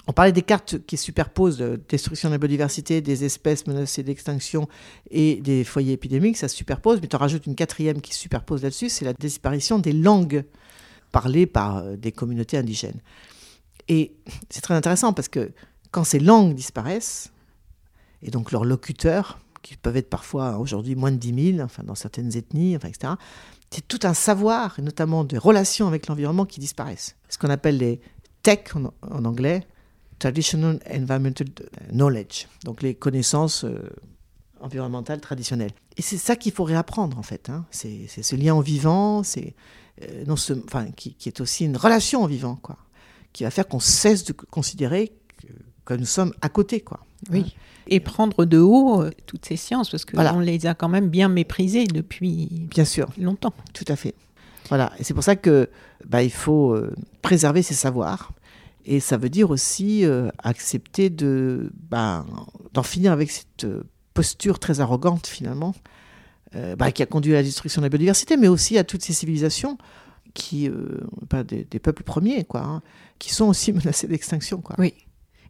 [0.06, 4.68] on parlait des cartes qui superposent destruction de la biodiversité, des espèces menacées d'extinction
[5.10, 8.20] et des foyers épidémiques, ça se superpose, mais tu en rajoutes une quatrième qui se
[8.20, 10.44] superpose là-dessus, c'est la disparition des langues
[11.12, 13.00] parlées par euh, des communautés indigènes.
[13.88, 14.14] Et
[14.48, 15.52] c'est très intéressant parce que
[15.90, 17.31] quand ces langues disparaissent,
[18.22, 21.94] et donc leurs locuteurs, qui peuvent être parfois aujourd'hui moins de 10 000, enfin dans
[21.94, 23.14] certaines ethnies, enfin, etc.,
[23.70, 27.16] c'est tout un savoir, notamment des relations avec l'environnement qui disparaissent.
[27.28, 28.00] Ce qu'on appelle les
[28.42, 29.66] tech en anglais,
[30.18, 31.48] Traditional Environmental
[31.90, 33.90] Knowledge, donc les connaissances euh,
[34.60, 35.72] environnementales traditionnelles.
[35.96, 37.50] Et c'est ça qu'il faut réapprendre en fait.
[37.50, 37.64] Hein.
[37.70, 39.54] C'est ce lien au vivant, c'est
[40.02, 40.24] euh,
[40.96, 42.78] qui, est aussi une relation au vivant, quoi,
[43.32, 45.12] qui va faire qu'on cesse de considérer
[45.84, 47.00] que, nous sommes à côté, quoi.
[47.30, 47.44] Oui.
[47.46, 47.60] Hein.
[47.88, 51.08] Et prendre de haut euh, toutes ces sciences, parce qu'on on les a quand même
[51.08, 53.08] bien méprisées depuis bien sûr.
[53.18, 53.52] longtemps.
[53.74, 54.14] Tout à fait.
[54.68, 54.92] Voilà.
[54.98, 55.68] Et c'est pour ça que
[56.06, 56.76] bah, il faut
[57.22, 58.32] préserver ces savoirs
[58.84, 62.26] et ça veut dire aussi euh, accepter de, ben,
[62.72, 65.74] d'en finir avec cette euh, posture très arrogante finalement,
[66.56, 69.02] euh, bah, qui a conduit à la destruction de la biodiversité, mais aussi à toutes
[69.02, 69.78] ces civilisations
[70.34, 70.70] qui,
[71.44, 72.82] des, peuples premiers, quoi, hein,
[73.18, 74.60] qui sont aussi menacés d'extinction.
[74.60, 74.76] Quoi.
[74.78, 74.94] Oui.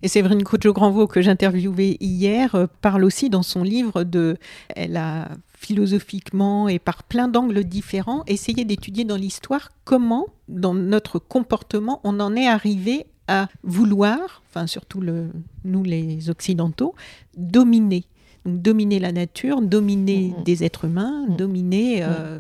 [0.02, 4.36] Et Séverine Coucho-Granvaux, que j'interviewais hier, parle aussi dans son livre de.
[4.74, 5.28] Elle a
[5.62, 12.18] philosophiquement et par plein d'angles différents essayé d'étudier dans l'histoire comment, dans notre comportement, on
[12.18, 15.30] en est arrivé à vouloir, enfin surtout le,
[15.64, 16.94] nous les Occidentaux,
[17.36, 18.04] dominer
[18.44, 20.44] dominer la nature, dominer mm, mm.
[20.44, 21.36] des êtres humains, mm.
[21.36, 22.38] dominer euh,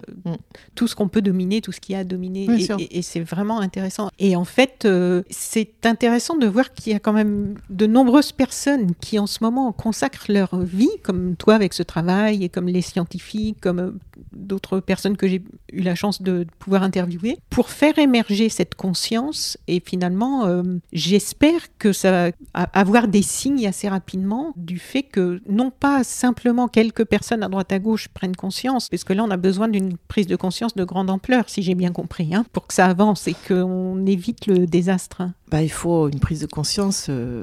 [0.74, 2.48] tout ce qu'on peut dominer, tout ce qu'il y a à dominer.
[2.90, 4.10] Et, c'est vraiment intéressant.
[4.18, 8.32] Et en fait, euh, c'est intéressant de voir qu'il y a quand même de nombreuses
[8.32, 12.66] personnes qui en ce moment consacrent leur vie, comme toi avec ce travail, et comme
[12.66, 13.90] les scientifiques, comme euh,
[14.32, 15.42] d'autres personnes que j'ai
[15.72, 19.58] eu la chance de pouvoir interviewer, pour faire émerger cette conscience.
[19.68, 22.10] Et finalement, j'espère que ça
[22.54, 27.48] va avoir des signes assez rapidement du fait que non pas simplement quelques personnes à
[27.48, 30.74] droite à gauche prennent conscience, parce que là on a besoin d'une prise de conscience
[30.74, 34.46] de grande ampleur, si j'ai bien compris, hein, pour que ça avance et qu'on évite
[34.46, 35.22] le désastre.
[35.50, 37.42] Bah, il faut une prise de conscience euh,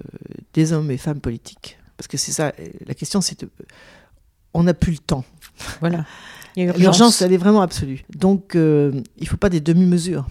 [0.54, 2.52] des hommes et femmes politiques, parce que c'est ça,
[2.86, 3.50] la question c'est de...
[4.54, 5.26] On n'a plus le temps.
[5.80, 6.06] Voilà.
[6.56, 8.04] L'urgence, elle est vraiment absolue.
[8.16, 10.28] Donc, euh, il ne faut pas des demi-mesures.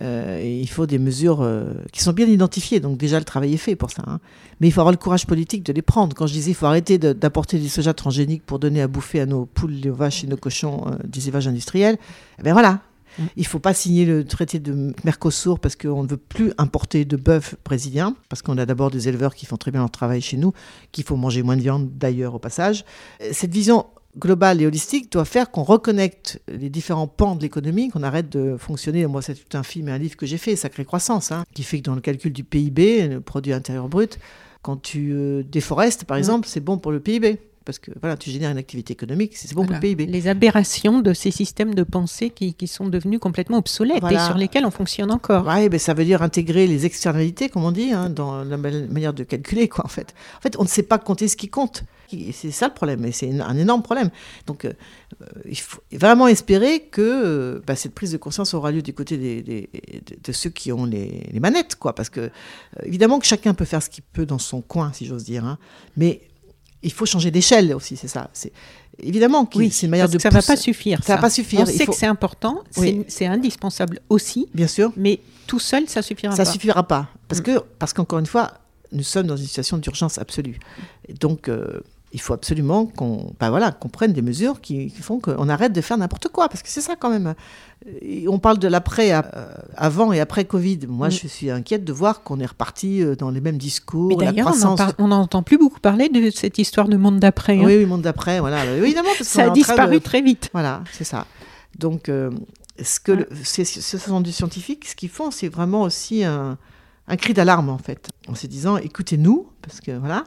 [0.00, 2.80] Euh, il faut des mesures euh, qui sont bien identifiées.
[2.80, 4.02] Donc déjà, le travail est fait pour ça.
[4.06, 4.20] Hein.
[4.60, 6.16] Mais il faut avoir le courage politique de les prendre.
[6.16, 9.26] Quand je disais, il faut arrêter d'apporter des soja transgéniques pour donner à bouffer à
[9.26, 11.98] nos poules, nos vaches et nos cochons euh, des élevages industriels,
[12.38, 12.80] eh bien voilà.
[13.18, 13.22] Mm.
[13.36, 17.04] Il ne faut pas signer le traité de Mercosur parce qu'on ne veut plus importer
[17.04, 20.22] de bœuf brésilien, parce qu'on a d'abord des éleveurs qui font très bien leur travail
[20.22, 20.52] chez nous,
[20.92, 22.84] qu'il faut manger moins de viande d'ailleurs au passage.
[23.32, 23.86] Cette vision
[24.18, 28.56] global et holistique doit faire qu'on reconnecte les différents pans de l'économie, qu'on arrête de
[28.58, 29.06] fonctionner.
[29.06, 31.62] Moi, c'est tout un film et un livre que j'ai fait, Sacrée Croissance, hein, qui
[31.62, 34.18] fait que dans le calcul du PIB, le produit intérieur brut,
[34.60, 37.38] quand tu euh, déforestes, par exemple, c'est bon pour le PIB.
[37.64, 40.06] Parce que voilà, tu génères une activité économique, c'est bon pour le PIB.
[40.06, 44.36] Les aberrations de ces systèmes de pensée qui, qui sont devenus complètement obsolètes et sur
[44.36, 45.46] lesquels on fonctionne encore.
[45.46, 49.14] Oui, ben ça veut dire intégrer les externalités, comme on dit, hein, dans la manière
[49.14, 49.68] de calculer.
[49.68, 50.12] Quoi, en, fait.
[50.38, 51.84] en fait, on ne sait pas compter ce qui compte.
[52.32, 54.10] C'est ça le problème, et c'est un énorme problème.
[54.46, 54.72] Donc, euh,
[55.48, 59.16] il faut vraiment espérer que euh, bah, cette prise de conscience aura lieu du côté
[59.16, 59.68] des,
[60.22, 61.94] de, ceux qui ont les, manettes, quoi.
[61.94, 62.28] Parce que, euh,
[62.84, 65.44] évidemment, que chacun peut faire ce qu'il peut dans son coin, si j'ose dire.
[65.44, 65.58] Hein.
[65.96, 66.22] mais
[66.84, 68.28] il faut changer d'échelle aussi, c'est ça.
[68.32, 68.52] C'est
[68.98, 70.18] évidemment oui, c'est une manière de.
[70.18, 71.02] Ça ne va pas suffire.
[71.04, 71.60] Ça, va pas suffire.
[71.60, 74.48] On sait que c'est important, c'est indispensable aussi.
[74.52, 74.92] Bien sûr.
[74.96, 76.44] Mais tout seul, ça suffira ça pas.
[76.44, 77.44] Ça suffira pas, parce mm.
[77.44, 78.52] que parce qu'encore une fois,
[78.92, 80.58] nous sommes dans une situation d'urgence absolue.
[81.20, 81.50] donc,
[82.12, 85.80] il faut absolument qu'on bah voilà, qu'on prenne des mesures qui, font qu'on arrête de
[85.80, 87.34] faire n'importe quoi, parce que c'est ça quand même.
[88.28, 89.22] On parle de l'après, euh,
[89.76, 90.80] avant et après Covid.
[90.88, 91.10] Moi, mm.
[91.10, 94.08] je suis inquiète de voir qu'on est reparti euh, dans les mêmes discours.
[94.08, 94.54] Mais d'ailleurs,
[94.98, 97.58] on n'entend plus beaucoup parler de cette histoire de monde d'après.
[97.58, 97.64] Hein.
[97.64, 98.64] Oui, oui, monde d'après, voilà.
[98.76, 100.50] Évidemment, parce ça a disparu très vite.
[100.52, 101.26] Voilà, c'est ça.
[101.78, 102.30] Donc, euh,
[102.82, 106.58] ce que ce sont des scientifiques, ce qu'ils font, c'est vraiment aussi un,
[107.08, 110.24] un cri d'alarme, en fait, en se disant, écoutez-nous, parce que voilà,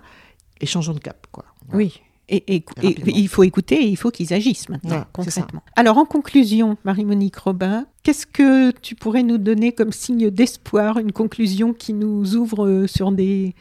[0.61, 1.45] et changeons de cap, quoi.
[1.73, 2.01] Oui.
[2.27, 3.13] Et, et- et Rapidement.
[3.15, 5.61] il faut écouter et il faut qu'ils agissent maintenant, Voilà, concrètement.
[5.75, 11.11] Alors, en conclusion, Marie-Monique Robin, qu'est-ce que tu pourrais nous donner comme signe d'espoir, une
[11.11, 13.53] conclusion qui nous ouvre euh, sur, des,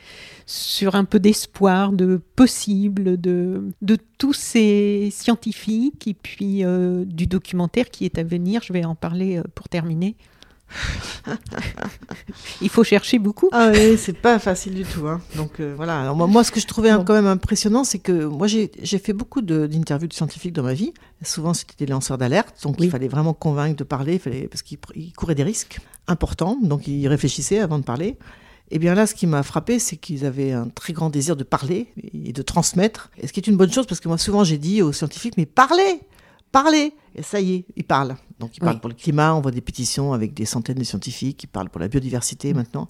[0.47, 7.26] sur un peu d'espoir, de possible, de, de tous ces scientifiques et puis euh, du
[7.26, 8.62] documentaire qui est à venir?
[8.64, 10.16] Je vais en parler euh, pour terminer.
[12.61, 13.49] Il faut chercher beaucoup.
[13.53, 15.07] Ah oui, c'est pas facile du tout.
[15.07, 15.21] hein.
[15.37, 16.01] Donc euh, voilà.
[16.03, 17.05] Alors, moi, moi, ce que je trouvais Bon.
[17.05, 20.93] quand même impressionnant, c'est que moi, j'ai fait beaucoup d'interviews de, scientifiques dans ma vie.
[21.23, 22.55] Souvent, c'était des lanceurs d'alerte.
[22.62, 22.87] Donc Oui.
[22.87, 24.79] il fallait vraiment convaincre de parler, il fallait, parce qu'ils
[25.17, 26.59] couraient des risques importants.
[26.62, 28.17] Donc ils réfléchissaient avant de parler.
[28.71, 31.45] Et bien là, ce qui m'a frappé, c'est qu'ils avaient un très grand désir de
[31.45, 33.11] parler et de transmettre.
[33.19, 35.35] Et ce qui est une bonne chose, parce que moi, souvent, j'ai dit aux scientifiques,
[35.37, 36.01] mais parlez
[36.51, 38.17] Parlez Et ça y est, ils parlent.
[38.41, 41.37] Donc ils parlent pour le climat, on voit des pétitions avec des centaines de scientifiques
[41.37, 42.57] qui parlent pour la biodiversité Mm.
[42.57, 42.89] maintenant.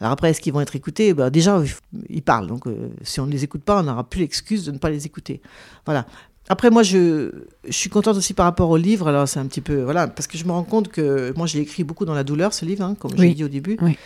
[0.00, 1.14] Alors après, est-ce qu'ils vont être écoutés?
[1.14, 1.62] Ben, Déjà,
[2.08, 2.46] ils parlent.
[2.46, 4.90] Donc euh, si on ne les écoute pas, on n'aura plus l'excuse de ne pas
[4.90, 5.40] les écouter.
[5.84, 6.06] Voilà.
[6.48, 7.30] Après, moi, je,
[7.66, 9.08] je suis contente aussi par rapport au livre.
[9.08, 9.82] Alors, c'est un petit peu.
[9.82, 12.52] Voilà, parce que je me rends compte que moi, j'ai écrit beaucoup dans la douleur,
[12.52, 13.28] ce livre, hein, comme Oui.
[13.28, 13.78] j'ai dit au début.
[13.80, 13.96] Oui.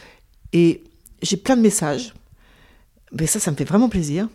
[0.52, 0.84] Et
[1.20, 2.14] j'ai plein de messages.
[3.12, 4.28] Mais ça, ça me fait vraiment plaisir.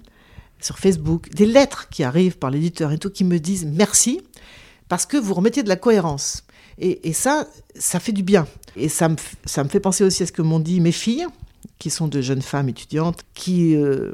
[0.60, 4.20] Sur Facebook, des lettres qui arrivent par l'éditeur et tout, qui me disent merci,
[4.94, 6.44] parce que vous remettez de la cohérence.
[6.78, 8.46] Et, et ça, ça fait du bien.
[8.76, 11.26] Et ça me, ça me fait penser aussi à ce que m'ont dit mes filles,
[11.80, 13.76] qui sont de jeunes femmes étudiantes, qui.
[13.76, 14.12] euh,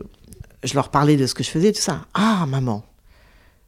[0.64, 2.06] je leur parlais de ce que je faisais, tout ça.
[2.14, 2.86] Ah, maman,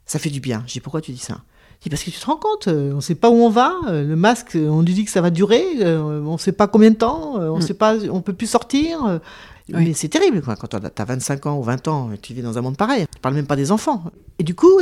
[0.05, 0.63] ça fait du bien.
[0.67, 1.39] Je dis, pourquoi tu dis ça?
[1.79, 3.49] Je dis, parce que tu te rends compte, euh, on ne sait pas où on
[3.49, 3.73] va.
[3.89, 5.65] euh, Le masque, on nous dit que ça va durer.
[5.85, 7.35] On ne sait pas combien de temps.
[7.35, 7.61] On Mm.
[7.61, 9.19] sait pas, on peut plus sortir.
[9.67, 9.85] Oui.
[9.87, 10.55] Mais c'est terrible, quoi.
[10.55, 13.05] Quand tu as 25 ans ou 20 ans, et tu vis dans un monde pareil.
[13.15, 14.01] Je parle même pas des enfants.
[14.39, 14.79] Et du coup,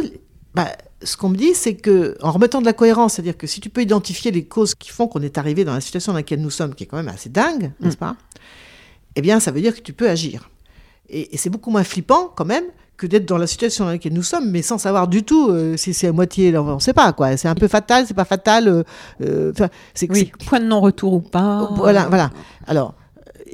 [0.63, 0.71] bah,
[1.03, 3.69] ce qu'on me dit, c'est que en remettant de la cohérence, c'est-à-dire que si tu
[3.69, 6.49] peux identifier les causes qui font qu'on est arrivé dans la situation dans laquelle nous
[6.49, 8.15] sommes, qui est quand même assez dingue, n'est-ce pas
[9.15, 10.49] Eh bien, ça veut dire que tu peux agir.
[11.09, 12.65] Et, et c'est beaucoup moins flippant, quand même,
[12.97, 15.77] que d'être dans la situation dans laquelle nous sommes, mais sans savoir du tout euh,
[15.77, 16.55] si c'est à moitié.
[16.57, 17.37] On ne sait pas, quoi.
[17.37, 18.67] C'est un peu fatal, c'est pas fatal.
[18.67, 18.83] euh,
[19.21, 19.53] euh,
[19.93, 21.69] c'est Oui, point de non-retour ou pas.
[21.77, 22.29] voilà, voilà.
[22.67, 22.93] Alors,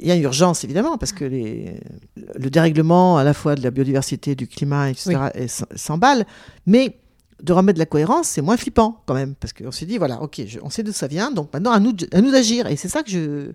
[0.00, 1.80] il y a urgence, évidemment, parce que les,
[2.38, 6.24] le dérèglement à la fois de la biodiversité, du climat, etc., est- s'emballe.
[6.66, 6.96] Mais
[7.42, 9.34] de remettre de la cohérence, c'est moins flippant, quand même.
[9.38, 11.80] Parce qu'on s'est dit, voilà, OK, je- on sait d'où ça vient, donc maintenant, à
[11.80, 12.66] nous, à nous d'agir.
[12.66, 13.50] Et c'est ça que je.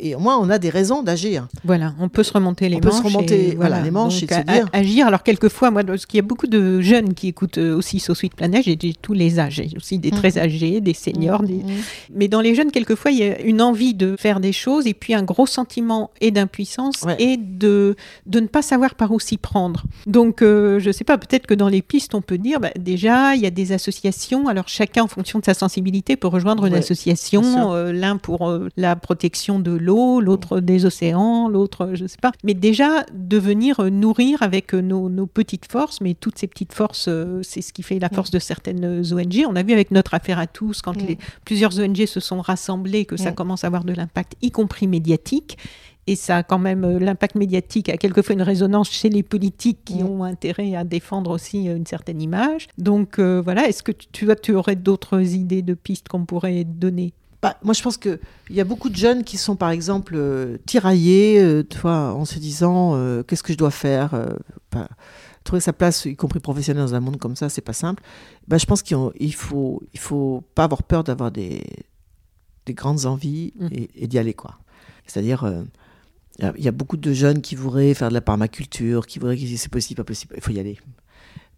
[0.00, 1.46] Et au moins, on a des raisons d'agir.
[1.64, 2.98] Voilà, on peut se remonter les On peut manches.
[2.98, 5.06] se remonter, et voilà, les manches Donc, et se dire- agir.
[5.06, 8.14] Alors, quelquefois, moi, parce qu'il y a beaucoup de jeunes qui écoutent euh, aussi So
[8.14, 9.54] Sweet Planet, j'ai tous les âges.
[9.56, 10.16] J'ai aussi des Mhm.
[10.18, 11.42] très âgés, des seniors.
[11.42, 11.64] des- Mhm.
[12.14, 14.94] Mais dans les jeunes, quelquefois, il y a une envie de faire des choses et
[14.94, 17.16] puis un gros sentiment et d'impuissance Ouais.
[17.18, 19.84] et de, de ne pas savoir par où s'y prendre.
[20.06, 22.70] Donc, euh, je ne sais pas, peut-être que dans les pistes, on peut dire, bah,
[22.78, 24.48] déjà, il y a des associations.
[24.48, 27.72] Alors, chacun, en fonction de sa sensibilité, peut rejoindre une Ouais, association.
[27.74, 32.18] euh, L'un pour euh, la protection de l'eau, l'autre des océans, l'autre, je ne sais
[32.20, 32.32] pas.
[32.44, 36.46] Mais déjà, de venir euh, nourrir avec euh, nos, nos petites forces, mais toutes ces
[36.46, 39.44] petites forces, euh, c'est ce qui fait la force de certaines ONG.
[39.48, 41.06] On a vu avec notre affaire à tous, quand Mm.
[41.06, 43.34] les, plusieurs ONG se sont rassemblées, que ça Mm.
[43.34, 45.56] commence à avoir de l'impact, y compris médiatique.
[46.08, 49.80] Et ça a quand même, euh, l'impact médiatique a quelquefois une résonance chez les politiques
[49.84, 50.06] qui Mm.
[50.06, 52.68] ont intérêt à défendre aussi euh, une certaine image.
[52.78, 57.12] Donc euh, voilà, est-ce que tu, tu, aurais d'autres idées de pistes qu'on pourrait donner?
[57.42, 58.18] Bah, moi, je pense qu'il
[58.50, 62.92] y a beaucoup de jeunes qui sont, par exemple, euh, tiraillés, euh, en se disant
[62.94, 64.10] euh, qu'est-ce que je dois faire
[64.72, 64.88] bah,
[65.44, 68.02] Trouver sa place, y compris professionnelle, dans un monde comme ça, c'est pas simple.
[68.48, 71.62] Bah, je pense qu'il il faut, il faut pas avoir peur d'avoir des,
[72.64, 73.68] des grandes envies Mm.
[73.72, 74.58] et, et d'y aller, quoi.
[75.06, 75.44] C'est-à-dire,
[76.38, 79.46] il y a- beaucoup de jeunes qui voudraient faire de la permaculture, qui voudraient que
[79.56, 80.34] c'est possible, pas possible.
[80.36, 80.78] Il faut y aller.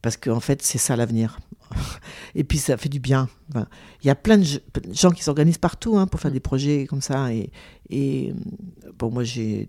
[0.02, 1.38] Parce qu'en fait, c'est ça l'avenir.
[2.34, 3.28] Et puis, ça fait du bien.
[3.50, 3.66] Enfin,
[4.02, 4.44] il y a plein de
[4.92, 7.32] gens qui s'organisent partout hein, pour faire des projets comme ça.
[7.32, 7.50] Et,
[7.88, 8.30] et
[8.86, 9.68] euh, bon, moi, j'ai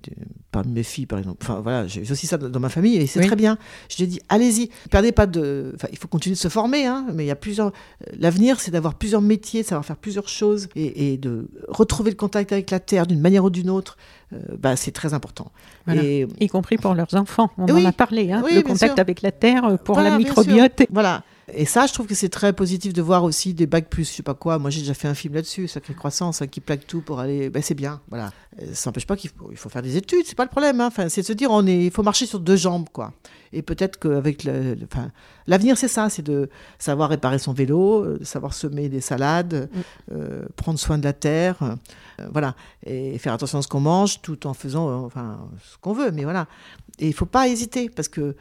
[0.51, 3.19] parmi mes filles, par exemple, enfin voilà, j'ai aussi ça dans ma famille et c'est
[3.21, 3.27] Oui.
[3.27, 3.57] très bien.
[3.89, 5.71] Je lui dis, allez-y, perdez pas de.
[5.75, 7.67] Enfin, il faut continuer de se former, hein, mais il y a plusieurs.
[7.67, 12.11] euh, L'avenir, c'est d'avoir plusieurs métiers, de savoir faire plusieurs choses et, et de retrouver
[12.11, 13.95] le contact avec la terre d'une manière ou d'une autre.
[14.33, 15.51] euh, bah, c'est très important.
[15.85, 16.03] Voilà.
[16.03, 17.49] Et y compris pour leurs enfants.
[17.57, 17.85] On Oui.
[17.85, 18.99] en a parlé, hein, Oui, le contact sûr.
[18.99, 20.83] avec la terre euh, pour Voilà, la microbiote.
[20.91, 21.23] Voilà.
[21.53, 24.13] Et ça, je trouve que c'est très positif de voir aussi des bacs plus, je
[24.15, 24.59] sais pas quoi.
[24.59, 27.49] Moi, j'ai déjà fait un film là-dessus, Sacrée Croissance, hein, qui plaque tout pour aller.
[27.49, 28.31] Ben, c'est bien, voilà.
[28.61, 30.79] Euh, Ça n'empêche pas qu'il faut, il faut faire des études, c'est pas le problème.
[30.81, 30.87] hein.
[30.87, 33.13] Enfin, c'est de se dire, on est, il faut marcher sur deux jambes, quoi.
[33.51, 35.11] Et peut-être qu'avec le, le- enfin,
[35.47, 39.69] l'avenir, c'est ça, c'est de savoir réparer son vélo, euh, de savoir semer des salades,
[40.11, 44.21] euh, prendre soin de la terre, euh, voilà, et faire attention à ce qu'on mange,
[44.21, 46.11] tout en faisant, euh, enfin, ce qu'on veut.
[46.11, 46.45] Mais voilà.
[46.99, 48.35] Et il faut pas hésiter, parce que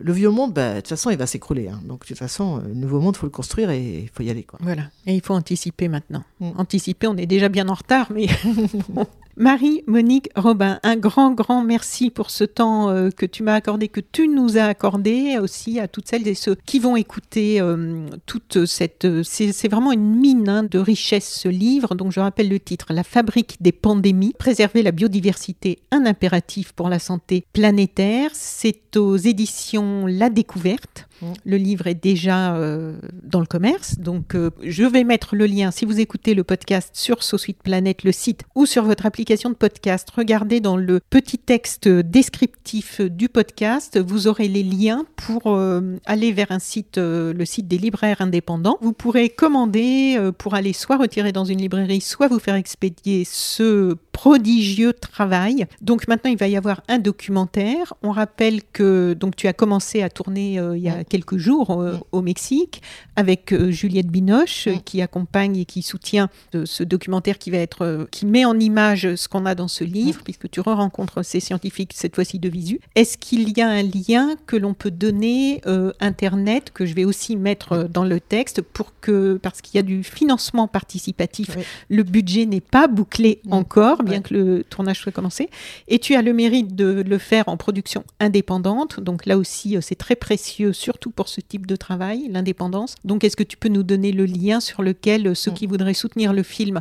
[0.00, 1.68] le vieux monde, bah, de toute façon, il va s'écrouler.
[1.68, 1.80] hein.
[1.84, 4.22] Donc, de toute façon, euh, le nouveau monde, il faut le construire et il faut
[4.22, 4.42] y aller.
[4.42, 4.58] Quoi.
[4.62, 4.84] Voilà.
[5.06, 6.24] Et il faut anticiper maintenant.
[6.40, 6.50] Mm.
[6.58, 8.26] Anticiper, on est déjà bien en retard, mais
[9.36, 14.00] Marie-Monique Robin, un grand, grand merci pour ce temps euh, que tu m'as accordé, que
[14.00, 18.66] tu nous as accordé, aussi à toutes celles et ceux qui vont écouter euh, toute
[18.66, 19.06] cette...
[19.22, 23.04] C'est vraiment une mine hein, de richesse ce livre, donc je rappelle le titre, La
[23.04, 28.30] fabrique des pandémies, préserver la biodiversité, un impératif pour la santé planétaire.
[28.34, 31.08] C'est aux éditions La Découverte.
[31.44, 35.84] Le livre est déjà euh, dans le commerce, donc je vais mettre le lien, si
[35.84, 40.08] vous écoutez le podcast, sur SoSuite Planète, le site, ou sur votre application de podcast,
[40.14, 46.32] regardez dans le petit texte descriptif du podcast, vous aurez les liens pour euh, aller
[46.32, 48.78] vers un site, euh, le site des libraires indépendants.
[48.80, 53.24] Vous pourrez commander euh, pour aller soit retirer dans une librairie, soit vous faire expédier
[53.24, 55.66] ce prodigieux travail.
[55.80, 57.94] Donc maintenant, il va y avoir un documentaire.
[58.02, 62.22] On rappelle que donc tu as commencé à tourner il y a quelques jours au
[62.22, 62.80] Mexique
[63.16, 68.44] avec Juliette Binoche qui accompagne et qui soutient ce documentaire qui va être qui met
[68.44, 72.38] en image ce qu'on a dans ce livre, puisque tu rencontres ces scientifiques, cette fois-ci
[72.38, 72.80] de visu.
[72.94, 77.04] Est-ce qu'il y a un lien que l'on peut donner euh, Internet, que je vais
[77.04, 81.56] aussi mettre euh, dans le texte, pour que, parce qu'il y a du financement participatif,
[81.88, 85.50] le budget n'est pas bouclé encore, bien que le tournage soit commencé.
[85.88, 89.00] Et tu as le mérite de le faire en production indépendante.
[89.00, 92.94] Donc là aussi, euh, c'est très précieux, surtout pour ce type de travail, l'indépendance.
[93.04, 96.32] Donc est-ce que tu peux nous donner le lien sur lequel ceux qui voudraient soutenir
[96.32, 96.80] le film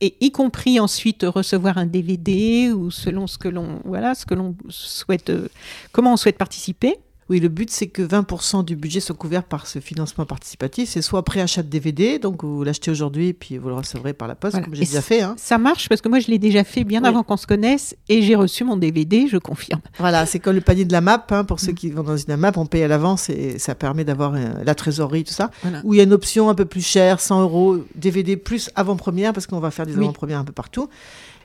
[0.00, 4.34] et y compris ensuite recevoir un DVD ou selon ce que l'on voilà ce que
[4.34, 5.48] l'on souhaite euh,
[5.92, 6.96] comment on souhaite participer
[7.30, 10.88] oui, le but, c'est que 20% du budget soit couvert par ce financement participatif.
[10.88, 14.34] C'est soit préachat de DVD, donc vous l'achetez aujourd'hui, puis vous le recevrez par la
[14.34, 15.22] poste, comme j'ai déjà fait.
[15.22, 15.36] Hein.
[15.38, 18.22] Ça marche parce que moi, je l'ai déjà fait bien avant qu'on se connaisse et
[18.22, 19.80] j'ai reçu mon DVD, je confirme.
[19.98, 21.24] Voilà, c'est comme le panier de la map.
[21.30, 21.74] Hein, pour ceux mm.
[21.76, 24.74] qui vont dans une map, on paye à l'avance et ça permet d'avoir euh, la
[24.74, 25.52] trésorerie, tout ça.
[25.84, 29.32] Où il y a une option un peu plus chère, 100 euros, DVD plus avant-première,
[29.32, 30.88] parce qu'on va faire des avant-premières un peu partout.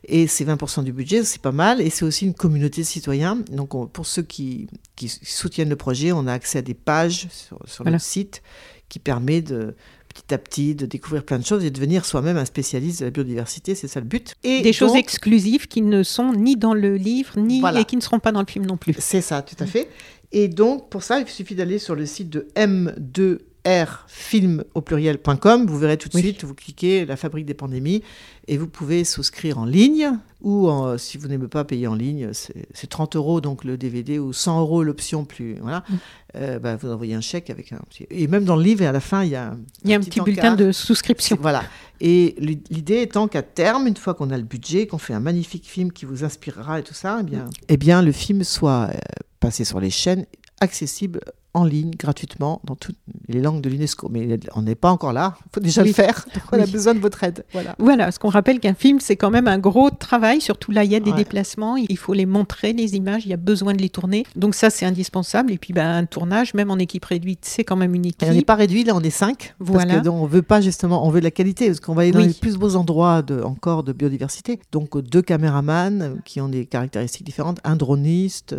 [0.07, 1.81] Et c'est 20% du budget, c'est pas mal.
[1.81, 3.39] Et c'est aussi une communauté de citoyens.
[3.51, 7.59] Donc, pour ceux qui, qui, soutiennent le projet, on a accès à des pages sur,
[7.65, 8.41] sur le site
[8.89, 9.75] qui permet de
[10.15, 13.05] petit à petit de découvrir plein de choses et de devenir soi-même un spécialiste de
[13.05, 14.35] la biodiversité, c'est ça le but.
[14.43, 18.01] Et des choses exclusives qui ne sont ni dans le livre, ni et qui ne
[18.01, 18.95] seront pas dans le film non plus.
[18.99, 19.89] C'est ça, tout à fait.
[20.31, 25.65] Et donc, pour ça, il suffit d'aller sur le site de M2 rfilm au pluriel.com.
[25.65, 28.03] Vous verrez tout de suite, vous cliquez la fabrique des pandémies
[28.47, 30.11] et vous pouvez souscrire en ligne
[30.41, 34.31] ou si vous n'aimez pas payer en ligne, c'est 30 euros donc le DVD ou
[34.31, 35.55] 100 euros l'option plus.
[35.61, 35.83] Voilà.
[35.89, 35.93] Mm.
[36.35, 38.99] Euh, bah, vous envoyez un chèque avec un Et même dans le livre, à la
[38.99, 41.37] fin, il y a il y a un petit, bulletin de souscription.
[41.39, 41.63] Voilà.
[42.01, 45.65] Et l'idée étant qu'à terme, une fois qu'on a le budget, qu'on fait un magnifique
[45.65, 48.97] film qui vous inspirera et tout ça, eh bien, eh bien le film soit euh,
[49.39, 50.25] passé sur les chaînes
[50.61, 51.21] accessible
[51.55, 52.97] en ligne gratuitement dans toutes
[53.29, 54.09] les langues de l'UNESCO.
[54.09, 56.25] Mais on n'est pas encore là, il faut déjà le faire.
[56.51, 57.45] on a besoin de votre aide.
[57.53, 60.41] Voilà, voilà ce qu'on rappelle qu'un film, c'est quand même un gros travail.
[60.41, 63.33] Surtout là, il y a des déplacements, il faut les montrer, les images, il y
[63.33, 64.25] a besoin de les tourner.
[64.35, 65.51] Donc ça, c'est indispensable.
[65.53, 68.27] Et puis ben, un tournage, même en équipe réduite, c'est quand même une équipe.
[68.27, 69.55] on n'est pas réduit, là on est cinq.
[69.59, 69.95] Voilà.
[69.95, 72.19] Parce qu'on veut pas justement, on veut de la qualité, parce qu'on va aller dans
[72.19, 74.59] les plus beaux endroits de, encore de biodiversité.
[74.73, 78.55] Donc deux caméramans qui ont des caractéristiques différentes, un droniste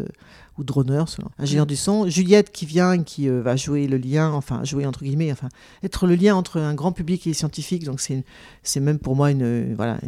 [0.59, 1.07] ou droneur,
[1.39, 2.09] ingénieur du son.
[2.09, 5.49] Juliette qui vient, qui euh, va jouer le lien, enfin jouer entre guillemets, enfin
[5.83, 7.85] être le lien entre un grand public et les scientifiques.
[7.85, 8.25] Donc c'est
[8.63, 9.99] c'est même pour moi une voilà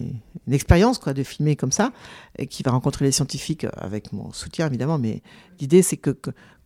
[0.47, 1.93] une expérience quoi de filmer comme ça,
[2.39, 5.23] et qui va rencontrer les scientifiques avec mon soutien évidemment, mais
[5.61, 6.17] l'idée c'est que,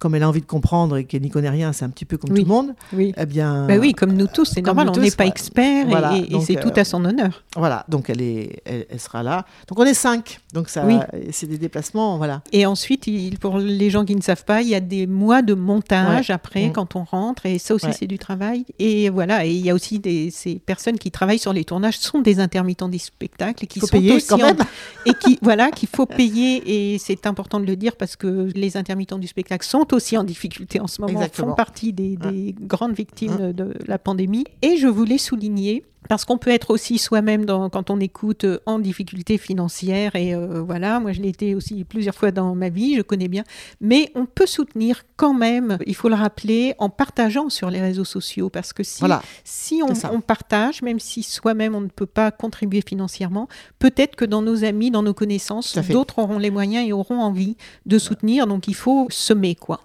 [0.03, 2.16] comme elle a envie de comprendre et qu'elle n'y connaît rien, c'est un petit peu
[2.16, 2.74] comme tout le monde.
[2.93, 3.14] Oui.
[3.16, 6.61] Eh bien, bah oui, comme nous tous, c'est normal, on n'est pas expert et, c'est
[6.61, 7.45] tout à euh, son honneur.
[7.55, 9.47] Voilà, donc elle, est, elle, sera là.
[9.68, 10.84] Donc on est cinq, donc ça,
[11.30, 12.43] c'est des déplacements, voilà.
[12.51, 15.40] Et ensuite, il, pour les gens qui ne savent pas, il y a des mois
[15.40, 16.72] de montage après mm.
[16.72, 18.64] quand on rentre, et ça aussi c'est du travail.
[18.80, 21.99] Et voilà, et il y a aussi des, ces personnes qui travaillent sur les tournages
[21.99, 24.57] sont des intermittents du spectacle et qui faut sont payer, aussi quand même.
[25.07, 28.76] et qui voilà qu'il faut payer et c'est important de le dire parce que les
[28.83, 33.53] intermittents du spectacle sont aussi en difficulté en ce moment, font partie des, grandes victimes
[33.53, 34.45] de la pandémie.
[34.62, 38.78] Et je voulais souligner parce qu'on peut être aussi soi-même quand on écoute euh, en
[38.78, 42.96] difficulté financière et euh, voilà, moi je l'ai été aussi plusieurs fois dans ma vie,
[42.96, 43.44] je connais bien,
[43.80, 48.05] mais on peut soutenir quand même, il faut le rappeler, en partageant sur les réseaux
[48.05, 48.50] sociaux.
[48.50, 49.05] Parce que si,
[49.44, 53.48] si on, partage, même si soi-même on ne peut pas contribuer financièrement,
[53.78, 57.57] peut-être que dans nos amis, dans nos connaissances, d'autres auront les moyens et auront envie
[57.86, 59.80] de soutenir, donc il faut semer quoi.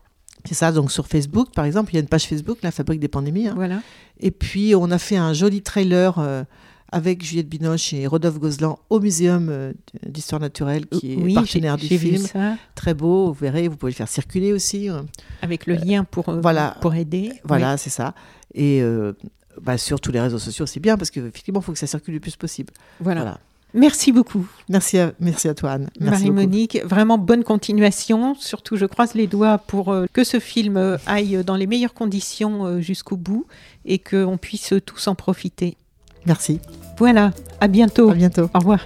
[0.48, 3.02] C'est ça, donc sur Facebook, par exemple, il y a une page Facebook, la Fabrique
[3.02, 3.50] des pandémies.
[3.50, 3.54] Hein.
[3.56, 3.82] Voilà.
[4.22, 6.46] Et puis, on a fait un joli trailer euh,
[6.90, 9.74] avec Juliette Binoche et Rodolphe Gozlan au Muséum euh,
[10.06, 12.24] d'Histoire naturelle, qui est partenaire du film.
[12.76, 14.90] Très beau, vous verrez, vous pouvez le faire circuler aussi.
[14.90, 15.02] Euh.
[15.42, 17.34] Avec le lien pour, voilà, pour aider.
[17.44, 18.16] Voilà, c'est ça.
[18.54, 18.82] Et
[19.62, 22.14] bah, sur tous les réseaux sociaux, c'est bien, parce qu'effectivement, il faut que ça circule
[22.14, 22.72] le plus possible.
[23.02, 23.40] voilà.
[23.74, 24.48] Merci beaucoup.
[24.70, 25.90] Merci à, merci à toi, Anne.
[26.00, 28.34] Marie-Monique, vraiment bonne continuation.
[28.36, 31.94] Surtout, je croise les doigts pour euh, que ce film euh, aille dans les meilleures
[31.94, 33.46] conditions euh, jusqu'au bout
[33.86, 35.78] et qu'on puisse tous en profiter.
[36.26, 36.60] Merci.
[36.98, 38.10] Voilà, à bientôt.
[38.10, 38.50] À bientôt.
[38.54, 38.86] Au revoir.